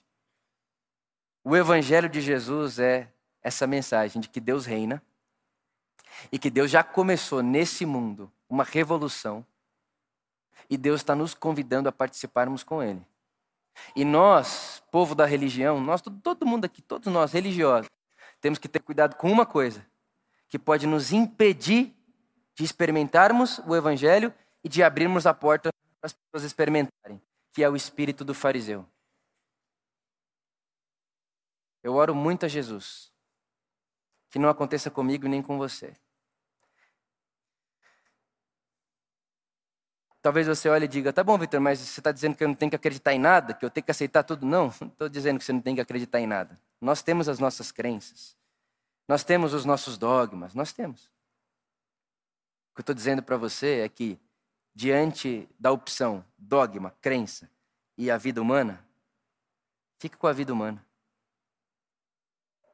O 1.44 1.54
evangelho 1.54 2.08
de 2.08 2.20
Jesus 2.20 2.80
é 2.80 3.08
essa 3.40 3.64
mensagem 3.64 4.20
de 4.20 4.28
que 4.28 4.40
Deus 4.40 4.66
reina 4.66 5.00
e 6.32 6.36
que 6.36 6.50
Deus 6.50 6.68
já 6.68 6.82
começou 6.82 7.44
nesse 7.44 7.86
mundo 7.86 8.28
uma 8.48 8.64
revolução 8.64 9.46
e 10.68 10.76
Deus 10.76 11.00
está 11.00 11.14
nos 11.14 11.32
convidando 11.32 11.88
a 11.88 11.92
participarmos 11.92 12.64
com 12.64 12.82
Ele. 12.82 13.06
E 13.94 14.04
nós, 14.04 14.82
povo 14.90 15.14
da 15.14 15.24
religião, 15.24 15.80
nós, 15.80 16.02
todo 16.02 16.44
mundo 16.44 16.64
aqui, 16.64 16.82
todos 16.82 17.12
nós 17.12 17.30
religiosos, 17.30 17.88
temos 18.46 18.60
que 18.60 18.68
ter 18.68 18.78
cuidado 18.78 19.16
com 19.16 19.28
uma 19.28 19.44
coisa 19.44 19.84
que 20.48 20.56
pode 20.56 20.86
nos 20.86 21.10
impedir 21.10 21.92
de 22.54 22.62
experimentarmos 22.62 23.58
o 23.66 23.74
Evangelho 23.74 24.32
e 24.62 24.68
de 24.68 24.84
abrirmos 24.84 25.26
a 25.26 25.34
porta 25.34 25.70
para 26.00 26.06
as 26.06 26.12
pessoas 26.12 26.44
experimentarem, 26.44 27.20
que 27.52 27.64
é 27.64 27.68
o 27.68 27.74
espírito 27.74 28.24
do 28.24 28.32
fariseu. 28.32 28.86
Eu 31.82 31.94
oro 31.94 32.14
muito 32.14 32.46
a 32.46 32.48
Jesus 32.48 33.12
que 34.30 34.38
não 34.38 34.48
aconteça 34.48 34.92
comigo 34.92 35.26
nem 35.26 35.42
com 35.42 35.58
você. 35.58 35.92
Talvez 40.22 40.46
você 40.46 40.68
olhe 40.68 40.84
e 40.84 40.88
diga: 40.88 41.12
tá 41.12 41.24
bom, 41.24 41.36
Vitor, 41.36 41.60
mas 41.60 41.80
você 41.80 41.98
está 41.98 42.12
dizendo 42.12 42.36
que 42.36 42.44
eu 42.44 42.48
não 42.48 42.54
tenho 42.54 42.70
que 42.70 42.76
acreditar 42.76 43.12
em 43.12 43.18
nada, 43.18 43.54
que 43.54 43.64
eu 43.64 43.70
tenho 43.70 43.84
que 43.84 43.90
aceitar 43.90 44.22
tudo? 44.22 44.46
Não, 44.46 44.72
não 44.80 44.86
estou 44.86 45.08
dizendo 45.08 45.38
que 45.40 45.44
você 45.44 45.52
não 45.52 45.60
tem 45.60 45.74
que 45.74 45.80
acreditar 45.80 46.20
em 46.20 46.28
nada. 46.28 46.56
Nós 46.80 47.02
temos 47.02 47.28
as 47.28 47.38
nossas 47.38 47.72
crenças, 47.72 48.35
nós 49.08 49.22
temos 49.22 49.54
os 49.54 49.64
nossos 49.64 49.96
dogmas, 49.96 50.54
nós 50.54 50.72
temos. 50.72 51.06
O 52.70 52.74
que 52.74 52.80
eu 52.80 52.82
estou 52.82 52.94
dizendo 52.94 53.22
para 53.22 53.36
você 53.36 53.80
é 53.80 53.88
que, 53.88 54.18
diante 54.74 55.48
da 55.58 55.70
opção 55.70 56.24
dogma, 56.36 56.90
crença 57.00 57.50
e 57.96 58.10
a 58.10 58.18
vida 58.18 58.42
humana, 58.42 58.84
fique 59.98 60.16
com 60.16 60.26
a 60.26 60.32
vida 60.32 60.52
humana. 60.52 60.84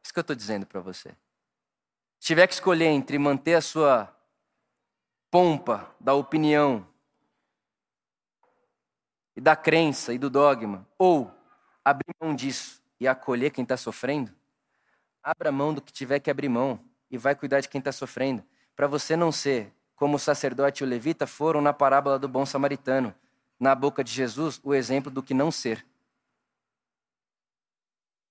Isso 0.03 0.13
que 0.13 0.19
eu 0.19 0.23
estou 0.23 0.35
dizendo 0.35 0.67
para 0.67 0.81
você. 0.81 1.11
Se 2.19 2.27
tiver 2.27 2.47
que 2.47 2.55
escolher 2.55 2.87
entre 2.87 3.19
manter 3.19 3.55
a 3.55 3.61
sua 3.61 4.15
pompa 5.31 5.95
da 6.01 6.15
opinião 6.15 6.87
e 9.37 9.41
da 9.41 9.55
crença 9.55 10.13
e 10.13 10.19
do 10.19 10.29
dogma, 10.29 10.87
ou 10.99 11.33
abrir 11.85 12.15
mão 12.21 12.35
disso 12.35 12.83
e 12.99 13.09
acolher 13.09 13.51
quem 13.51 13.63
está 13.63 13.77
sofrendo, 13.77 14.35
abra 15.23 15.53
mão 15.53 15.73
do 15.73 15.81
que 15.81 15.93
tiver 15.93 16.21
que 16.21 16.31
abrir 16.31 16.49
mão 16.49 16.79
e 17.11 17.19
vai 17.19 17.35
cuidar 17.35 17.61
de 17.61 17.69
quem 17.69 17.79
está 17.79 17.93
sofrendo, 17.93 18.45
para 18.75 18.87
você 18.87 19.17
não 19.17 19.31
ser 19.31 19.73
como 19.95 20.17
o 20.17 20.19
sacerdote 20.19 20.83
e 20.83 20.87
o 20.87 20.89
levita 20.89 21.27
foram 21.27 21.61
na 21.61 21.73
parábola 21.73 22.19
do 22.19 22.29
bom 22.29 22.45
samaritano, 22.45 23.15
na 23.61 23.75
boca 23.75 24.03
de 24.03 24.11
Jesus, 24.11 24.61
o 24.65 24.75
exemplo 24.75 25.11
do 25.11 25.23
que 25.23 25.35
não 25.35 25.51
ser. 25.51 25.87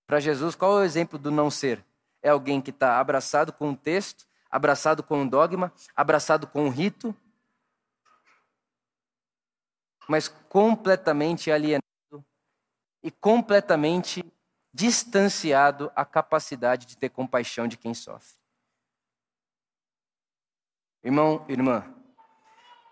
Para 0.06 0.20
Jesus, 0.20 0.56
qual 0.56 0.80
é 0.80 0.82
o 0.82 0.84
exemplo 0.84 1.18
do 1.18 1.32
não 1.32 1.50
ser? 1.50 1.86
é 2.22 2.30
alguém 2.30 2.62
que 2.62 2.70
está 2.70 3.00
abraçado 3.00 3.52
com 3.52 3.70
um 3.70 3.76
texto, 3.76 4.28
abraçado 4.50 5.02
com 5.02 5.22
um 5.22 5.28
dogma, 5.28 5.74
abraçado 5.96 6.46
com 6.46 6.66
um 6.66 6.70
rito, 6.70 7.16
mas 10.08 10.28
completamente 10.28 11.52
alienado 11.52 11.82
e 13.02 13.10
completamente 13.10 14.24
distanciado 14.74 15.92
a 15.96 16.06
capacidade 16.06 16.86
de 16.86 16.98
ter 16.98 17.10
compaixão 17.10 17.68
de 17.68 17.78
quem 17.78 17.94
sofre. 17.94 18.40
Irmão, 21.04 21.46
irmã, 21.50 21.84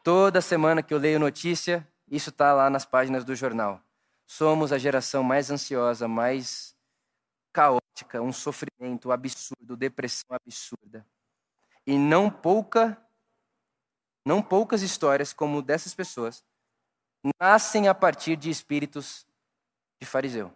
toda 0.04 0.42
semana 0.42 0.82
que 0.82 0.94
eu 0.94 0.98
leio 0.98 1.20
notícia, 1.20 1.88
isso 2.10 2.30
está 2.32 2.54
lá 2.54 2.70
nas 2.70 2.86
páginas 2.86 3.24
do 3.24 3.36
jornal. 3.36 3.82
Somos 4.26 4.74
a 4.74 4.78
geração 4.78 5.24
mais 5.24 5.50
ansiosa, 5.52 6.08
mais 6.08 6.76
caótica, 7.54 8.22
um 8.22 8.34
sofrimento 8.34 9.12
absurdo, 9.12 9.78
depressão 9.78 10.36
absurda. 10.36 11.06
E 11.86 11.98
não 11.98 12.30
pouca 12.30 12.98
não 14.26 14.44
poucas 14.44 14.82
histórias 14.82 15.34
como 15.34 15.62
dessas 15.62 15.96
pessoas 15.96 16.44
nascem 17.40 17.88
a 17.88 17.96
partir 17.96 18.36
de 18.36 18.50
espíritos 18.50 19.26
de 20.00 20.06
fariseu. 20.06 20.54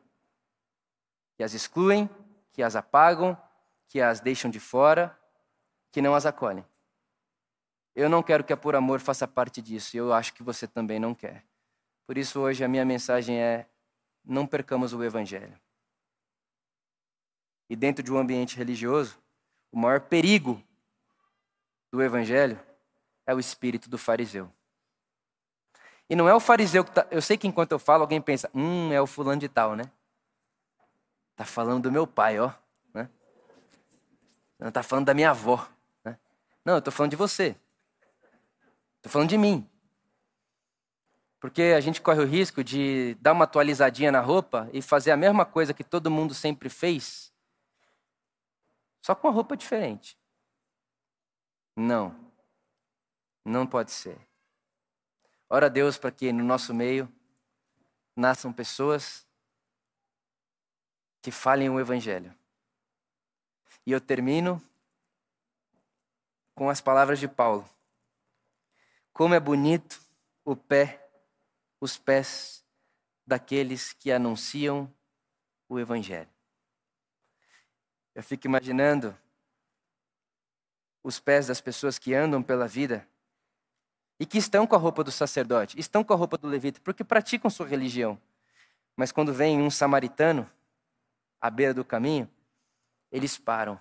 Que 1.35 1.43
as 1.43 1.53
excluem, 1.53 2.09
que 2.51 2.61
as 2.61 2.75
apagam, 2.75 3.37
que 3.87 4.01
as 4.01 4.19
deixam 4.19 4.49
de 4.49 4.59
fora, 4.59 5.17
que 5.91 6.01
não 6.01 6.15
as 6.15 6.25
acolhem. 6.25 6.65
Eu 7.95 8.09
não 8.09 8.23
quero 8.23 8.43
que 8.43 8.53
a 8.53 8.57
Por 8.57 8.75
Amor 8.75 8.99
faça 8.99 9.27
parte 9.27 9.61
disso, 9.61 9.95
e 9.95 9.99
eu 9.99 10.13
acho 10.13 10.33
que 10.33 10.43
você 10.43 10.67
também 10.67 10.99
não 10.99 11.13
quer. 11.13 11.45
Por 12.07 12.17
isso, 12.17 12.39
hoje, 12.39 12.63
a 12.63 12.67
minha 12.67 12.83
mensagem 12.83 13.39
é: 13.39 13.67
não 14.25 14.47
percamos 14.47 14.93
o 14.93 15.03
Evangelho 15.03 15.57
e 17.73 17.75
dentro 17.75 18.03
de 18.03 18.13
um 18.13 18.19
ambiente 18.19 18.55
religioso, 18.55 19.17
o 19.71 19.79
maior 19.79 20.01
perigo 20.01 20.61
do 21.91 22.03
evangelho 22.03 22.59
é 23.25 23.33
o 23.33 23.39
espírito 23.39 23.89
do 23.89 23.97
fariseu. 23.97 24.47
E 26.07 26.15
não 26.15 26.29
é 26.29 26.35
o 26.35 26.39
fariseu 26.39 26.83
que 26.85 26.91
tá, 26.91 27.07
eu 27.09 27.19
sei 27.19 27.35
que 27.35 27.47
enquanto 27.47 27.71
eu 27.71 27.79
falo 27.79 28.03
alguém 28.03 28.21
pensa, 28.21 28.47
hum, 28.53 28.91
é 28.91 29.01
o 29.01 29.07
fulano 29.07 29.39
de 29.39 29.49
tal, 29.49 29.75
né? 29.75 29.89
Tá 31.43 31.47
falando 31.47 31.83
do 31.83 31.91
meu 31.91 32.07
pai, 32.07 32.39
ó. 32.39 32.53
Né? 32.93 33.09
Não 34.57 34.69
está 34.69 34.81
falando 34.81 35.07
da 35.07 35.13
minha 35.13 35.31
avó. 35.31 35.67
Né? 36.01 36.17
Não, 36.63 36.75
eu 36.75 36.79
estou 36.79 36.89
falando 36.89 37.11
de 37.11 37.17
você. 37.17 37.53
Estou 38.95 39.11
falando 39.11 39.27
de 39.27 39.37
mim. 39.37 39.69
Porque 41.41 41.61
a 41.75 41.81
gente 41.81 42.01
corre 42.01 42.21
o 42.21 42.25
risco 42.25 42.63
de 42.63 43.17
dar 43.19 43.33
uma 43.33 43.43
atualizadinha 43.43 44.09
na 44.09 44.21
roupa 44.21 44.69
e 44.71 44.81
fazer 44.81 45.11
a 45.11 45.17
mesma 45.17 45.45
coisa 45.45 45.73
que 45.73 45.83
todo 45.83 46.09
mundo 46.09 46.33
sempre 46.33 46.69
fez, 46.69 47.33
só 49.01 49.13
com 49.13 49.27
uma 49.27 49.33
roupa 49.33 49.57
diferente. 49.57 50.17
Não. 51.75 52.15
Não 53.43 53.67
pode 53.67 53.91
ser. 53.91 54.17
Ora 55.49 55.65
a 55.65 55.69
Deus 55.69 55.97
para 55.97 56.09
que 56.09 56.31
no 56.31 56.45
nosso 56.45 56.73
meio 56.73 57.13
nasçam 58.15 58.53
pessoas 58.53 59.22
que 61.23 61.31
falem 61.31 61.69
o 61.69 61.79
Evangelho. 61.79 62.35
E 63.85 63.93
eu 63.93 64.01
termino 64.01 64.61
com 66.53 66.69
as 66.69 66.81
palavras 66.81 67.17
de 67.17 67.29
Paulo. 67.29 67.67
Como 69.13 69.33
é 69.33 69.39
bonito 69.39 70.01
o 70.43 70.53
pé, 70.53 71.09
os 71.79 71.97
pés 71.97 72.61
daqueles 73.25 73.93
que 73.93 74.11
anunciam 74.11 74.93
o 75.69 75.79
Evangelho. 75.79 76.29
Eu 78.13 78.21
fico 78.21 78.45
imaginando 78.45 79.15
os 81.01 81.21
pés 81.21 81.47
das 81.47 81.61
pessoas 81.61 81.97
que 81.97 82.13
andam 82.13 82.43
pela 82.43 82.67
vida 82.67 83.07
e 84.19 84.25
que 84.25 84.37
estão 84.37 84.67
com 84.67 84.75
a 84.75 84.79
roupa 84.79 85.05
do 85.05 85.11
sacerdote, 85.11 85.79
estão 85.79 86.03
com 86.03 86.13
a 86.13 86.17
roupa 86.17 86.37
do 86.37 86.49
levita, 86.49 86.81
porque 86.81 87.03
praticam 87.03 87.49
sua 87.49 87.65
religião. 87.65 88.19
Mas 88.93 89.11
quando 89.11 89.33
vem 89.33 89.61
um 89.61 89.71
samaritano 89.71 90.49
à 91.43 91.49
beira 91.49 91.73
do 91.73 91.83
caminho, 91.83 92.29
eles 93.11 93.37
param. 93.37 93.77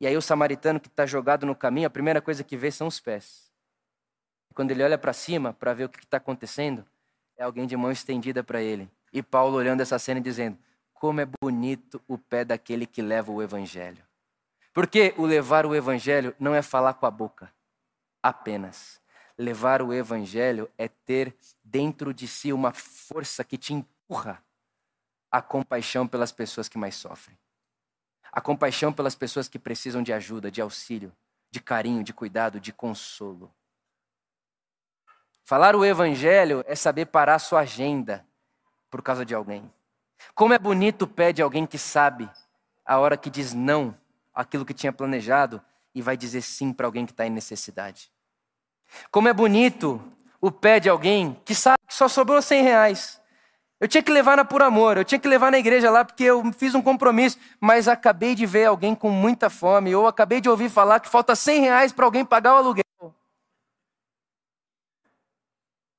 E 0.00 0.06
aí 0.06 0.16
o 0.16 0.22
samaritano 0.22 0.78
que 0.78 0.86
está 0.86 1.04
jogado 1.04 1.44
no 1.44 1.56
caminho, 1.56 1.88
a 1.88 1.90
primeira 1.90 2.22
coisa 2.22 2.44
que 2.44 2.56
vê 2.56 2.70
são 2.70 2.86
os 2.86 3.00
pés. 3.00 3.50
Quando 4.54 4.70
ele 4.70 4.84
olha 4.84 4.96
para 4.96 5.12
cima 5.12 5.52
para 5.52 5.74
ver 5.74 5.86
o 5.86 5.88
que 5.88 5.98
está 5.98 6.18
acontecendo, 6.18 6.86
é 7.36 7.42
alguém 7.42 7.66
de 7.66 7.76
mão 7.76 7.90
estendida 7.90 8.44
para 8.44 8.62
ele. 8.62 8.88
E 9.12 9.20
Paulo 9.20 9.56
olhando 9.56 9.80
essa 9.80 9.98
cena 9.98 10.20
e 10.20 10.22
dizendo: 10.22 10.56
Como 10.94 11.20
é 11.20 11.26
bonito 11.26 12.00
o 12.06 12.16
pé 12.16 12.44
daquele 12.44 12.86
que 12.86 13.02
leva 13.02 13.32
o 13.32 13.42
evangelho. 13.42 14.04
Porque 14.72 15.12
o 15.18 15.26
levar 15.26 15.66
o 15.66 15.74
evangelho 15.74 16.36
não 16.38 16.54
é 16.54 16.62
falar 16.62 16.94
com 16.94 17.06
a 17.06 17.10
boca 17.10 17.52
apenas. 18.22 19.00
Levar 19.36 19.82
o 19.82 19.92
evangelho 19.92 20.70
é 20.78 20.86
ter 20.86 21.36
dentro 21.64 22.14
de 22.14 22.28
si 22.28 22.52
uma 22.52 22.72
força 22.72 23.42
que 23.42 23.58
te 23.58 23.74
empurra 23.74 24.40
a 25.32 25.40
compaixão 25.40 26.06
pelas 26.06 26.30
pessoas 26.30 26.68
que 26.68 26.76
mais 26.76 26.94
sofrem. 26.94 27.38
A 28.30 28.40
compaixão 28.40 28.92
pelas 28.92 29.14
pessoas 29.14 29.48
que 29.48 29.58
precisam 29.58 30.02
de 30.02 30.12
ajuda, 30.12 30.50
de 30.50 30.60
auxílio, 30.60 31.10
de 31.50 31.58
carinho, 31.58 32.04
de 32.04 32.12
cuidado, 32.12 32.60
de 32.60 32.72
consolo. 32.72 33.52
Falar 35.42 35.74
o 35.74 35.84
evangelho 35.84 36.62
é 36.68 36.74
saber 36.74 37.06
parar 37.06 37.38
sua 37.38 37.60
agenda 37.60 38.26
por 38.90 39.02
causa 39.02 39.24
de 39.24 39.34
alguém. 39.34 39.70
Como 40.34 40.52
é 40.52 40.58
bonito 40.58 41.02
o 41.02 41.08
pé 41.08 41.32
de 41.32 41.42
alguém 41.42 41.66
que 41.66 41.78
sabe 41.78 42.30
a 42.84 42.98
hora 42.98 43.16
que 43.16 43.30
diz 43.30 43.54
não 43.54 43.94
aquilo 44.34 44.64
que 44.64 44.74
tinha 44.74 44.92
planejado 44.92 45.62
e 45.94 46.02
vai 46.02 46.16
dizer 46.16 46.42
sim 46.42 46.72
para 46.72 46.86
alguém 46.86 47.06
que 47.06 47.12
está 47.12 47.26
em 47.26 47.30
necessidade. 47.30 48.10
Como 49.10 49.28
é 49.28 49.32
bonito 49.32 50.00
o 50.40 50.50
pé 50.50 50.78
de 50.78 50.88
alguém 50.88 51.34
que 51.44 51.54
sabe 51.54 51.78
que 51.86 51.94
só 51.94 52.06
sobrou 52.06 52.40
100 52.40 52.62
reais. 52.62 53.21
Eu 53.82 53.88
tinha 53.88 54.00
que 54.00 54.12
levar 54.12 54.36
na 54.36 54.44
por 54.44 54.62
amor, 54.62 54.96
eu 54.96 55.04
tinha 55.04 55.18
que 55.18 55.26
levar 55.26 55.50
na 55.50 55.58
igreja 55.58 55.90
lá 55.90 56.04
porque 56.04 56.22
eu 56.22 56.52
fiz 56.52 56.72
um 56.72 56.80
compromisso, 56.80 57.36
mas 57.60 57.88
acabei 57.88 58.32
de 58.32 58.46
ver 58.46 58.66
alguém 58.66 58.94
com 58.94 59.10
muita 59.10 59.50
fome, 59.50 59.92
ou 59.92 60.06
acabei 60.06 60.40
de 60.40 60.48
ouvir 60.48 60.70
falar 60.70 61.00
que 61.00 61.08
falta 61.08 61.34
100 61.34 61.62
reais 61.62 61.92
para 61.92 62.04
alguém 62.04 62.24
pagar 62.24 62.54
o 62.54 62.58
aluguel. 62.58 62.84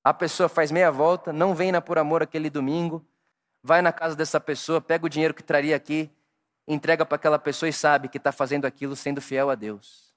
A 0.01 0.13
pessoa 0.13 0.47
faz 0.47 0.71
meia 0.71 0.89
volta, 0.89 1.33
não 1.33 1.53
vem 1.53 1.73
na 1.73 1.81
por 1.81 1.97
amor 1.97 2.23
aquele 2.23 2.49
domingo, 2.49 3.05
vai 3.61 3.81
na 3.81 3.91
casa 3.91 4.15
dessa 4.15 4.39
pessoa, 4.39 4.79
pega 4.79 5.05
o 5.05 5.09
dinheiro 5.09 5.33
que 5.33 5.43
traria 5.43 5.75
aqui, 5.75 6.09
entrega 6.65 7.05
para 7.05 7.17
aquela 7.17 7.37
pessoa 7.37 7.67
e 7.67 7.73
sabe 7.73 8.07
que 8.07 8.17
está 8.17 8.31
fazendo 8.31 8.63
aquilo 8.63 8.95
sendo 8.95 9.19
fiel 9.19 9.49
a 9.49 9.55
Deus. 9.55 10.15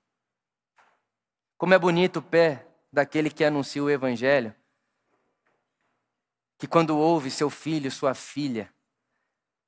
Como 1.58 1.74
é 1.74 1.78
bonito 1.80 2.20
o 2.20 2.22
pé 2.22 2.64
daquele 2.92 3.28
que 3.28 3.42
anuncia 3.42 3.82
o 3.82 3.90
Evangelho, 3.90 4.54
que 6.58 6.66
quando 6.66 6.96
ouve 6.96 7.30
seu 7.30 7.50
filho, 7.50 7.90
sua 7.90 8.14
filha, 8.14 8.72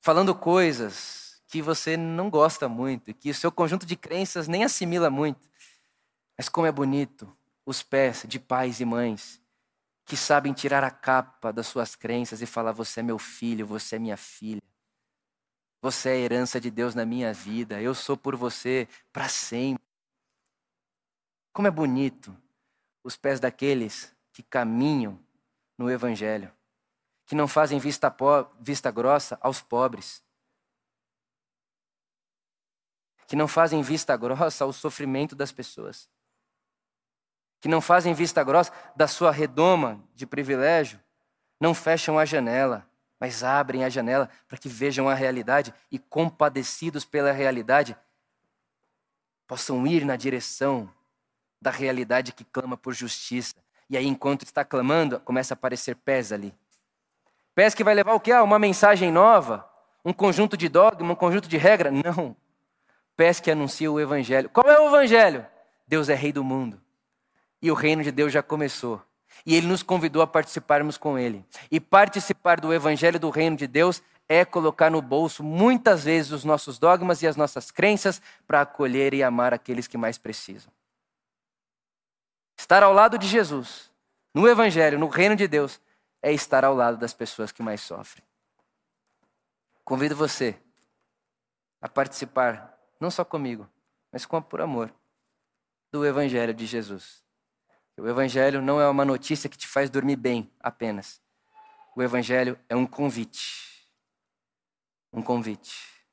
falando 0.01 0.35
coisas 0.35 1.43
que 1.47 1.63
você 1.63 1.97
não 1.97 2.31
gosta 2.31 2.69
muito, 2.69 3.13
que 3.15 3.31
o 3.31 3.35
seu 3.35 3.51
conjunto 3.51 3.87
de 3.87 3.97
crenças 3.97 4.49
nem 4.49 4.65
assimila 4.65 5.11
muito, 5.11 5.49
mas 6.37 6.49
como 6.49 6.67
é 6.67 6.73
bonito 6.73 7.29
os 7.65 7.83
pés 7.83 8.25
de 8.27 8.39
pais 8.39 8.81
e 8.81 8.85
mães 8.85 9.41
que 10.09 10.17
sabem 10.17 10.55
tirar 10.55 10.83
a 10.83 10.91
capa 10.91 11.53
das 11.53 11.67
suas 11.67 11.95
crenças 11.95 12.41
e 12.41 12.47
falar: 12.47 12.73
Você 12.73 13.01
é 13.01 13.03
meu 13.03 13.19
filho, 13.19 13.67
você 13.67 13.97
é 13.97 13.99
minha 13.99 14.17
filha. 14.17 14.63
Você 15.83 16.09
é 16.09 16.13
a 16.13 16.17
herança 16.17 16.61
de 16.61 16.71
Deus 16.71 16.95
na 16.95 17.05
minha 17.05 17.33
vida. 17.33 17.81
Eu 17.81 17.95
sou 17.95 18.17
por 18.17 18.35
você 18.35 18.89
para 19.13 19.29
sempre. 19.29 19.85
Como 21.53 21.69
é 21.69 21.71
bonito 21.71 22.35
os 23.05 23.17
pés 23.17 23.39
daqueles 23.39 24.15
que 24.33 24.43
caminham 24.43 25.21
no 25.77 25.91
Evangelho, 25.91 26.51
que 27.29 27.37
não 27.37 27.47
fazem 27.47 27.79
vista, 27.79 28.13
vista 28.59 28.91
grossa 28.91 29.39
aos 29.41 29.63
pobres, 29.63 30.21
que 33.29 33.37
não 33.37 33.47
fazem 33.47 33.83
vista 33.83 34.17
grossa 34.17 34.65
ao 34.65 34.73
sofrimento 34.73 35.37
das 35.37 35.53
pessoas 35.53 36.11
que 37.61 37.69
não 37.69 37.81
fazem 37.81 38.15
vista 38.15 38.43
grossa 38.43 38.73
da 38.95 39.07
sua 39.07 39.31
redoma 39.31 40.03
de 40.15 40.27
privilégio, 40.27 41.01
não 41.61 41.75
fecham 41.75 42.19
a 42.19 42.25
janela, 42.25 42.89
mas 43.19 43.43
abrem 43.43 43.85
a 43.85 43.89
janela 43.89 44.31
para 44.47 44.59
que 44.59 44.69
vejam 44.69 45.09
a 45.09 45.15
realidade 45.15 45.75
e, 45.91 45.99
compadecidos 45.99 47.05
pela 47.05 47.33
realidade, 47.33 47.97
possam 49.47 49.87
ir 49.87 50.05
na 50.05 50.15
direção 50.15 50.93
da 51.61 51.71
realidade 51.71 52.33
que 52.33 52.45
clama 52.45 52.77
por 52.77 52.95
justiça. 52.95 53.57
E 53.91 53.97
aí, 53.97 54.07
enquanto 54.07 54.45
está 54.45 54.65
clamando, 54.65 55.19
começa 55.21 55.55
a 55.55 55.57
aparecer 55.57 55.97
pés 55.97 56.31
ali. 56.31 56.55
Pés 57.59 57.75
que 57.75 57.83
vai 57.83 57.93
levar 57.93 58.15
o 58.15 58.21
quê? 58.21 58.31
Ah, 58.31 58.45
uma 58.45 58.57
mensagem 58.57 59.11
nova? 59.11 59.69
Um 60.05 60.13
conjunto 60.13 60.57
de 60.57 60.69
dogma, 60.69 61.11
um 61.13 61.17
conjunto 61.17 61.49
de 61.49 61.57
regra? 61.57 61.91
Não. 61.91 62.37
Pés 63.17 63.41
que 63.41 63.51
anunciam 63.51 63.95
o 63.95 63.99
evangelho. 63.99 64.49
Qual 64.49 64.71
é 64.71 64.79
o 64.79 64.87
evangelho? 64.87 65.45
Deus 65.85 66.09
é 66.09 66.15
rei 66.15 66.33
do 66.33 66.45
mundo 66.45 66.81
e 67.61 67.69
o 67.69 67.75
reino 67.75 68.05
de 68.05 68.13
Deus 68.13 68.33
já 68.33 68.45
começou. 68.45 69.03
E 69.45 69.57
ele 69.57 69.67
nos 69.67 69.83
convidou 69.83 70.23
a 70.23 70.27
participarmos 70.29 70.97
com 70.97 71.19
ele. 71.19 71.45
E 71.69 71.81
participar 71.81 72.61
do 72.61 72.73
evangelho 72.73 73.19
do 73.19 73.29
reino 73.29 73.57
de 73.57 73.67
Deus 73.67 74.01
é 74.29 74.45
colocar 74.45 74.89
no 74.89 75.03
bolso 75.03 75.43
muitas 75.43 76.05
vezes 76.05 76.31
os 76.31 76.45
nossos 76.45 76.79
dogmas 76.79 77.23
e 77.23 77.27
as 77.27 77.35
nossas 77.35 77.73
crenças 77.73 78.23
para 78.47 78.61
acolher 78.61 79.13
e 79.15 79.23
amar 79.25 79.53
aqueles 79.53 79.89
que 79.89 79.99
mais 79.99 80.17
precisam. 80.17 80.71
Estar 82.57 82.85
ao 82.85 82.93
lado 82.93 83.19
de 83.19 83.27
Jesus, 83.27 83.91
no 84.33 84.47
evangelho, 84.47 84.97
no 84.97 85.09
reino 85.09 85.35
de 85.35 85.49
Deus, 85.49 85.81
é 86.23 86.33
estar 86.33 86.65
ao 86.65 86.75
lado 86.75 86.97
das 86.97 87.15
pessoas 87.15 87.53
que 87.53 87.63
mais 87.63 87.81
sofrem. 87.81 88.25
Convido 89.85 90.17
você 90.17 90.61
a 91.81 91.89
participar, 91.89 92.79
não 93.01 93.11
só 93.11 93.25
comigo, 93.25 93.69
mas 94.13 94.27
com 94.27 94.43
por 94.43 94.61
amor, 94.61 94.93
do 95.91 96.05
evangelho 96.05 96.53
de 96.53 96.67
Jesus. 96.67 97.23
O 97.99 98.07
Evangelho 98.07 98.63
não 98.63 98.81
é 98.81 98.89
uma 98.89 99.05
notícia 99.05 99.51
que 99.51 99.59
te 99.59 99.67
faz 99.67 99.91
dormir 99.91 100.15
bem 100.15 100.49
apenas. 100.61 101.21
O 101.97 102.03
Evangelho 102.03 102.59
é 102.69 102.77
um 102.77 102.87
convite. 102.87 103.91
Um 105.13 105.21
convite 105.21 106.07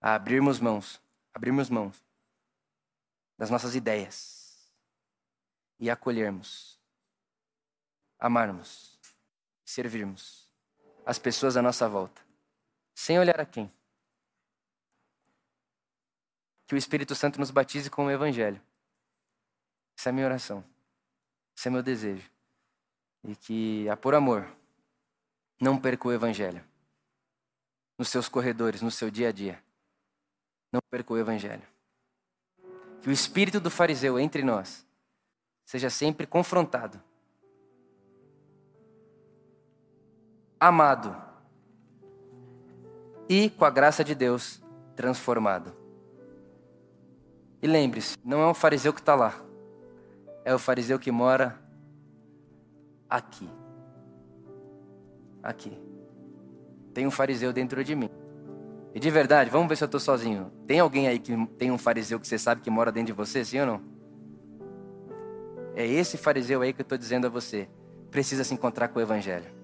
a 0.00 0.14
abrirmos 0.14 0.60
mãos, 0.60 1.02
abrirmos 1.34 1.68
mãos 1.68 2.00
das 3.36 3.50
nossas 3.50 3.74
ideias 3.74 4.72
e 5.80 5.90
acolhermos, 5.90 6.78
amarmos, 8.20 8.91
servirmos 9.72 10.48
as 11.04 11.18
pessoas 11.18 11.56
à 11.56 11.62
nossa 11.62 11.88
volta, 11.88 12.22
sem 12.94 13.18
olhar 13.18 13.40
a 13.40 13.46
quem. 13.46 13.70
Que 16.66 16.74
o 16.74 16.78
Espírito 16.78 17.14
Santo 17.14 17.40
nos 17.40 17.50
batize 17.50 17.90
com 17.90 18.06
o 18.06 18.10
Evangelho. 18.10 18.60
Essa 19.98 20.08
é 20.08 20.10
a 20.10 20.12
minha 20.12 20.26
oração. 20.26 20.64
Esse 21.56 21.68
é 21.68 21.70
meu 21.70 21.82
desejo. 21.82 22.30
E 23.24 23.36
que, 23.36 23.88
a 23.88 23.96
por 23.96 24.14
amor, 24.14 24.48
não 25.60 25.78
perca 25.78 26.08
o 26.08 26.12
Evangelho. 26.12 26.64
Nos 27.98 28.08
seus 28.08 28.28
corredores, 28.28 28.80
no 28.80 28.90
seu 28.90 29.10
dia 29.10 29.28
a 29.28 29.32
dia. 29.32 29.62
Não 30.72 30.80
perca 30.90 31.12
o 31.12 31.18
Evangelho. 31.18 31.66
Que 33.02 33.08
o 33.08 33.12
espírito 33.12 33.60
do 33.60 33.70
fariseu 33.70 34.18
entre 34.18 34.42
nós 34.42 34.86
seja 35.64 35.90
sempre 35.90 36.26
confrontado. 36.26 37.02
Amado. 40.64 41.12
e, 43.28 43.50
com 43.50 43.64
a 43.64 43.70
graça 43.70 44.04
de 44.04 44.14
Deus, 44.14 44.62
transformado. 44.94 45.72
E 47.60 47.66
lembre-se, 47.66 48.16
não 48.24 48.40
é 48.40 48.46
um 48.46 48.54
fariseu 48.54 48.92
que 48.92 49.00
está 49.00 49.16
lá, 49.16 49.34
é 50.44 50.54
o 50.54 50.60
fariseu 50.60 51.00
que 51.00 51.10
mora 51.10 51.58
aqui. 53.10 53.50
Aqui. 55.42 55.76
Tem 56.94 57.08
um 57.08 57.10
fariseu 57.10 57.52
dentro 57.52 57.82
de 57.82 57.96
mim. 57.96 58.10
E 58.94 59.00
de 59.00 59.10
verdade, 59.10 59.50
vamos 59.50 59.68
ver 59.68 59.74
se 59.74 59.82
eu 59.82 59.86
estou 59.86 59.98
sozinho. 59.98 60.52
Tem 60.64 60.78
alguém 60.78 61.08
aí 61.08 61.18
que 61.18 61.44
tem 61.58 61.72
um 61.72 61.78
fariseu 61.78 62.20
que 62.20 62.28
você 62.28 62.38
sabe 62.38 62.60
que 62.60 62.70
mora 62.70 62.92
dentro 62.92 63.08
de 63.08 63.12
você, 63.14 63.44
sim 63.44 63.58
ou 63.58 63.66
não? 63.66 63.82
É 65.74 65.84
esse 65.84 66.16
fariseu 66.16 66.62
aí 66.62 66.72
que 66.72 66.82
eu 66.82 66.84
estou 66.84 66.96
dizendo 66.96 67.26
a 67.26 67.30
você. 67.30 67.68
Precisa 68.12 68.44
se 68.44 68.54
encontrar 68.54 68.86
com 68.86 69.00
o 69.00 69.02
Evangelho. 69.02 69.61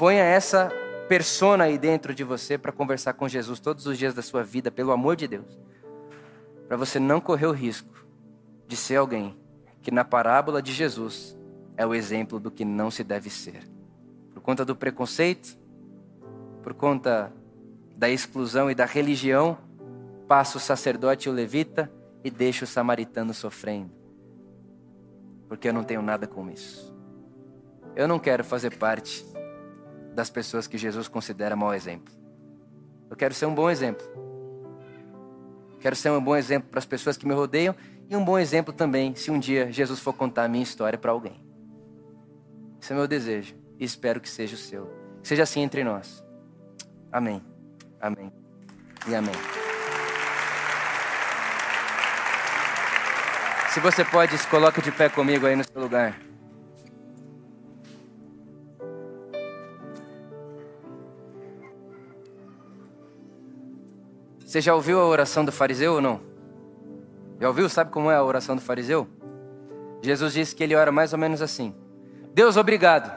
Ponha 0.00 0.22
essa 0.24 0.72
persona 1.10 1.64
aí 1.64 1.76
dentro 1.76 2.14
de 2.14 2.24
você 2.24 2.56
para 2.56 2.72
conversar 2.72 3.12
com 3.12 3.28
Jesus 3.28 3.60
todos 3.60 3.84
os 3.84 3.98
dias 3.98 4.14
da 4.14 4.22
sua 4.22 4.42
vida, 4.42 4.70
pelo 4.70 4.92
amor 4.92 5.14
de 5.14 5.28
Deus. 5.28 5.60
Para 6.66 6.78
você 6.78 6.98
não 6.98 7.20
correr 7.20 7.44
o 7.44 7.52
risco 7.52 8.02
de 8.66 8.78
ser 8.78 8.96
alguém 8.96 9.36
que 9.82 9.90
na 9.90 10.02
parábola 10.02 10.62
de 10.62 10.72
Jesus 10.72 11.36
é 11.76 11.84
o 11.84 11.94
exemplo 11.94 12.40
do 12.40 12.50
que 12.50 12.64
não 12.64 12.90
se 12.90 13.04
deve 13.04 13.28
ser. 13.28 13.62
Por 14.32 14.40
conta 14.40 14.64
do 14.64 14.74
preconceito, 14.74 15.58
por 16.62 16.72
conta 16.72 17.30
da 17.94 18.08
exclusão 18.08 18.70
e 18.70 18.74
da 18.74 18.86
religião, 18.86 19.58
passa 20.26 20.56
o 20.56 20.60
sacerdote 20.62 21.28
e 21.28 21.30
o 21.30 21.34
levita 21.34 21.92
e 22.24 22.30
deixa 22.30 22.64
o 22.64 22.66
samaritano 22.66 23.34
sofrendo. 23.34 23.90
Porque 25.46 25.68
eu 25.68 25.74
não 25.74 25.84
tenho 25.84 26.00
nada 26.00 26.26
com 26.26 26.48
isso. 26.48 26.90
Eu 27.94 28.08
não 28.08 28.18
quero 28.18 28.42
fazer 28.42 28.78
parte 28.78 29.29
das 30.14 30.30
pessoas 30.30 30.66
que 30.66 30.78
Jesus 30.78 31.08
considera 31.08 31.56
mau 31.56 31.74
exemplo. 31.74 32.12
Eu 33.08 33.16
quero 33.16 33.34
ser 33.34 33.46
um 33.46 33.54
bom 33.54 33.68
exemplo. 33.68 34.06
Quero 35.80 35.96
ser 35.96 36.10
um 36.10 36.22
bom 36.22 36.36
exemplo 36.36 36.68
para 36.70 36.78
as 36.78 36.86
pessoas 36.86 37.16
que 37.16 37.26
me 37.26 37.34
rodeiam 37.34 37.74
e 38.08 38.14
um 38.16 38.24
bom 38.24 38.38
exemplo 38.38 38.72
também 38.72 39.14
se 39.14 39.30
um 39.30 39.38
dia 39.38 39.72
Jesus 39.72 40.00
for 40.00 40.12
contar 40.12 40.44
a 40.44 40.48
minha 40.48 40.62
história 40.62 40.98
para 40.98 41.12
alguém. 41.12 41.44
Esse 42.80 42.92
é 42.92 42.96
meu 42.96 43.08
desejo 43.08 43.54
e 43.78 43.84
espero 43.84 44.20
que 44.20 44.28
seja 44.28 44.54
o 44.54 44.58
seu. 44.58 44.90
Seja 45.22 45.42
assim 45.42 45.60
entre 45.60 45.82
nós. 45.84 46.24
Amém. 47.10 47.42
Amém. 48.00 48.32
E 49.08 49.14
amém. 49.14 49.34
Se 53.72 53.80
você 53.80 54.04
pode, 54.04 54.36
se 54.36 54.46
coloque 54.48 54.82
de 54.82 54.90
pé 54.90 55.08
comigo 55.08 55.46
aí 55.46 55.54
no 55.54 55.64
seu 55.64 55.80
lugar. 55.80 56.29
Você 64.50 64.60
já 64.60 64.74
ouviu 64.74 65.00
a 65.00 65.06
oração 65.06 65.44
do 65.44 65.52
fariseu 65.52 65.94
ou 65.94 66.00
não? 66.00 66.20
Já 67.40 67.46
ouviu? 67.46 67.68
Sabe 67.68 67.92
como 67.92 68.10
é 68.10 68.16
a 68.16 68.24
oração 68.24 68.56
do 68.56 68.60
fariseu? 68.60 69.06
Jesus 70.02 70.32
disse 70.32 70.56
que 70.56 70.64
ele 70.64 70.74
ora 70.74 70.90
mais 70.90 71.12
ou 71.12 71.18
menos 71.20 71.40
assim: 71.40 71.72
Deus, 72.34 72.56
obrigado. 72.56 73.16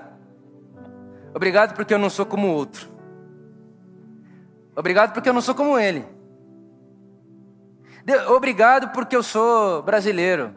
Obrigado 1.33 1.73
porque 1.73 1.91
eu 1.91 1.97
não 1.97 2.11
sou 2.11 2.23
como 2.23 2.49
outro. 2.49 2.87
Obrigado 4.75 5.11
porque 5.11 5.27
eu 5.27 5.33
não 5.33 5.41
sou 5.41 5.55
como 5.55 5.79
ele. 5.79 6.05
Obrigado 8.27 8.89
porque 8.89 9.15
eu 9.15 9.23
sou 9.23 9.81
brasileiro. 9.81 10.53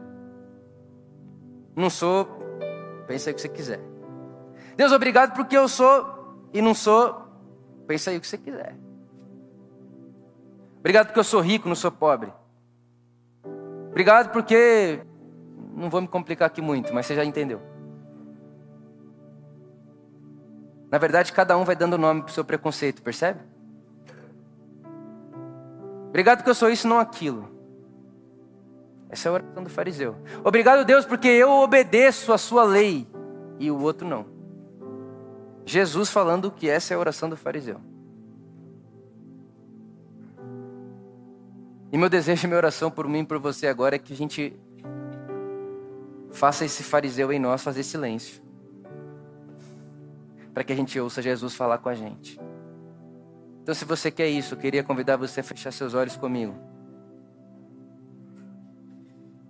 Não 1.75 1.89
sou. 1.89 2.27
Pensa 3.07 3.31
aí 3.31 3.33
o 3.33 3.35
que 3.35 3.41
você 3.41 3.49
quiser. 3.49 3.81
Deus, 4.77 4.93
obrigado 4.93 5.35
porque 5.35 5.57
eu 5.57 5.69
sou 5.69 6.47
e 6.53 6.61
não 6.61 6.75
sou. 6.75 7.17
Pensa 7.87 8.11
aí 8.11 8.19
o 8.19 8.21
que 8.21 8.27
você 8.27 8.37
quiser. 8.37 8.77
Obrigado 10.87 11.07
porque 11.07 11.19
eu 11.19 11.25
sou 11.25 11.41
rico, 11.41 11.69
não 11.69 11.75
sou 11.75 11.91
pobre. 11.91 12.33
Obrigado 13.89 14.31
porque. 14.31 15.01
Não 15.75 15.91
vou 15.91 16.01
me 16.01 16.07
complicar 16.07 16.47
aqui 16.47 16.63
muito, 16.63 16.95
mas 16.95 17.07
você 17.07 17.17
já 17.17 17.25
entendeu. 17.25 17.61
Na 20.89 20.97
verdade, 20.97 21.33
cada 21.33 21.59
um 21.59 21.65
vai 21.65 21.75
dando 21.75 21.99
nome 21.99 22.23
para 22.23 22.31
o 22.31 22.33
seu 22.33 22.45
preconceito, 22.45 23.03
percebe? 23.03 23.41
Obrigado 26.11 26.45
que 26.45 26.51
eu 26.51 26.55
sou 26.55 26.71
isso, 26.71 26.87
não 26.87 27.01
aquilo. 27.01 27.51
Essa 29.11 29.29
é 29.29 29.31
a 29.31 29.33
oração 29.33 29.65
do 29.65 29.69
fariseu. 29.69 30.15
Obrigado, 30.45 30.85
Deus, 30.85 31.05
porque 31.05 31.27
eu 31.27 31.51
obedeço 31.51 32.33
a 32.33 32.39
sua 32.39 32.63
lei 32.63 33.09
e 33.59 33.73
o 33.73 33.83
outro 33.83 34.07
não. 34.07 34.25
Jesus 35.65 36.11
falando 36.11 36.49
que 36.49 36.71
essa 36.71 36.95
é 36.95 36.97
a 36.97 37.01
oração 37.01 37.29
do 37.29 37.37
fariseu. 37.37 37.81
E 41.93 41.99
meu 41.99 42.09
desejo 42.09 42.45
e 42.45 42.49
minha 42.49 42.57
oração 42.57 42.91
por 42.91 43.09
mim 43.09 43.21
e 43.21 43.25
por 43.25 43.39
você 43.39 43.67
agora 43.67 43.97
é 43.97 43.99
que 43.99 44.13
a 44.13 44.17
gente 44.17 44.59
faça 46.33 46.65
esse 46.65 46.83
fariseu 46.83 47.33
em 47.33 47.39
nós 47.39 47.63
fazer 47.63 47.83
silêncio. 47.83 48.43
Para 50.53 50.65
que 50.65 50.73
a 50.73 50.77
gente 50.77 50.99
ouça 50.99 51.23
Jesus 51.23 51.55
falar 51.55 51.79
com 51.79 51.89
a 51.89 51.95
gente. 51.95 52.41
Então, 53.63 53.75
se 53.75 53.85
você 53.85 54.11
quer 54.11 54.29
isso, 54.29 54.55
eu 54.55 54.59
queria 54.59 54.85
convidar 54.85 55.17
você 55.17 55.41
a 55.41 55.43
fechar 55.45 55.73
seus 55.73 55.93
olhos 55.93 56.17
comigo. 56.17 56.55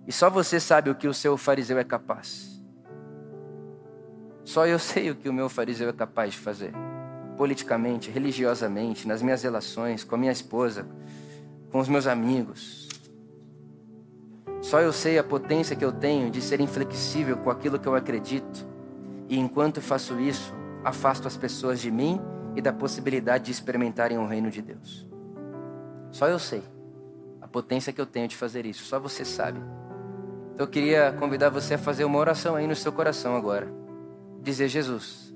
E 0.07 0.11
só 0.11 0.29
você 0.29 0.59
sabe 0.59 0.89
o 0.89 0.95
que 0.95 1.07
o 1.07 1.13
seu 1.13 1.37
fariseu 1.37 1.77
é 1.77 1.83
capaz. 1.83 2.63
Só 4.43 4.65
eu 4.65 4.79
sei 4.79 5.11
o 5.11 5.15
que 5.15 5.27
o 5.27 5.33
meu 5.33 5.49
fariseu 5.49 5.89
é 5.89 5.93
capaz 5.93 6.31
de 6.31 6.39
fazer. 6.39 6.73
Politicamente, 7.35 8.09
religiosamente, 8.09 9.07
nas 9.07 9.21
minhas 9.21 9.43
relações, 9.43 10.03
com 10.03 10.15
a 10.15 10.17
minha 10.17 10.31
esposa, 10.31 10.87
com 11.71 11.79
os 11.79 11.87
meus 11.87 12.07
amigos. 12.07 12.87
Só 14.61 14.79
eu 14.79 14.91
sei 14.91 15.17
a 15.17 15.23
potência 15.23 15.75
que 15.75 15.85
eu 15.85 15.91
tenho 15.91 16.29
de 16.29 16.41
ser 16.41 16.59
inflexível 16.59 17.37
com 17.37 17.49
aquilo 17.49 17.79
que 17.79 17.87
eu 17.87 17.95
acredito. 17.95 18.65
E 19.29 19.37
enquanto 19.37 19.81
faço 19.81 20.19
isso, 20.19 20.53
afasto 20.83 21.27
as 21.27 21.37
pessoas 21.37 21.79
de 21.79 21.91
mim 21.91 22.19
e 22.55 22.61
da 22.61 22.73
possibilidade 22.73 23.45
de 23.45 23.51
experimentarem 23.51 24.17
o 24.17 24.25
reino 24.25 24.49
de 24.49 24.61
Deus. 24.61 25.07
Só 26.11 26.27
eu 26.27 26.39
sei 26.39 26.63
a 27.47 27.49
potência 27.49 27.93
que 27.93 28.01
eu 28.01 28.05
tenho 28.05 28.27
de 28.27 28.35
fazer 28.35 28.65
isso, 28.65 28.83
só 28.83 28.99
você 28.99 29.23
sabe. 29.23 29.57
Então 30.53 30.65
eu 30.65 30.67
queria 30.67 31.13
convidar 31.13 31.49
você 31.49 31.75
a 31.75 31.77
fazer 31.77 32.03
uma 32.03 32.19
oração 32.19 32.55
aí 32.55 32.67
no 32.67 32.75
seu 32.75 32.91
coração 32.91 33.37
agora. 33.37 33.71
Dizer: 34.41 34.67
Jesus, 34.67 35.33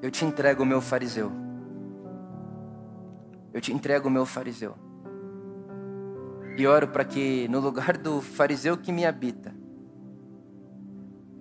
eu 0.00 0.10
te 0.10 0.24
entrego 0.24 0.62
o 0.62 0.66
meu 0.66 0.80
fariseu. 0.80 1.32
Eu 3.52 3.60
te 3.60 3.72
entrego 3.72 4.06
o 4.06 4.10
meu 4.10 4.24
fariseu. 4.24 4.76
E 6.56 6.66
oro 6.66 6.88
para 6.88 7.04
que 7.04 7.48
no 7.48 7.60
lugar 7.60 7.96
do 7.96 8.20
fariseu 8.20 8.76
que 8.76 8.92
me 8.92 9.06
habita, 9.06 9.54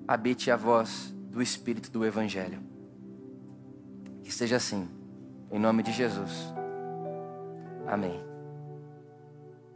habite 0.08 0.50
a 0.50 0.56
voz 0.56 1.14
do 1.30 1.42
Espírito 1.42 1.92
do 1.92 2.06
Evangelho. 2.06 2.60
Que 4.24 4.32
seja 4.32 4.56
assim, 4.56 4.90
em 5.52 5.60
nome 5.60 5.84
de 5.84 5.92
Jesus. 5.92 6.54
Amém. 7.88 8.31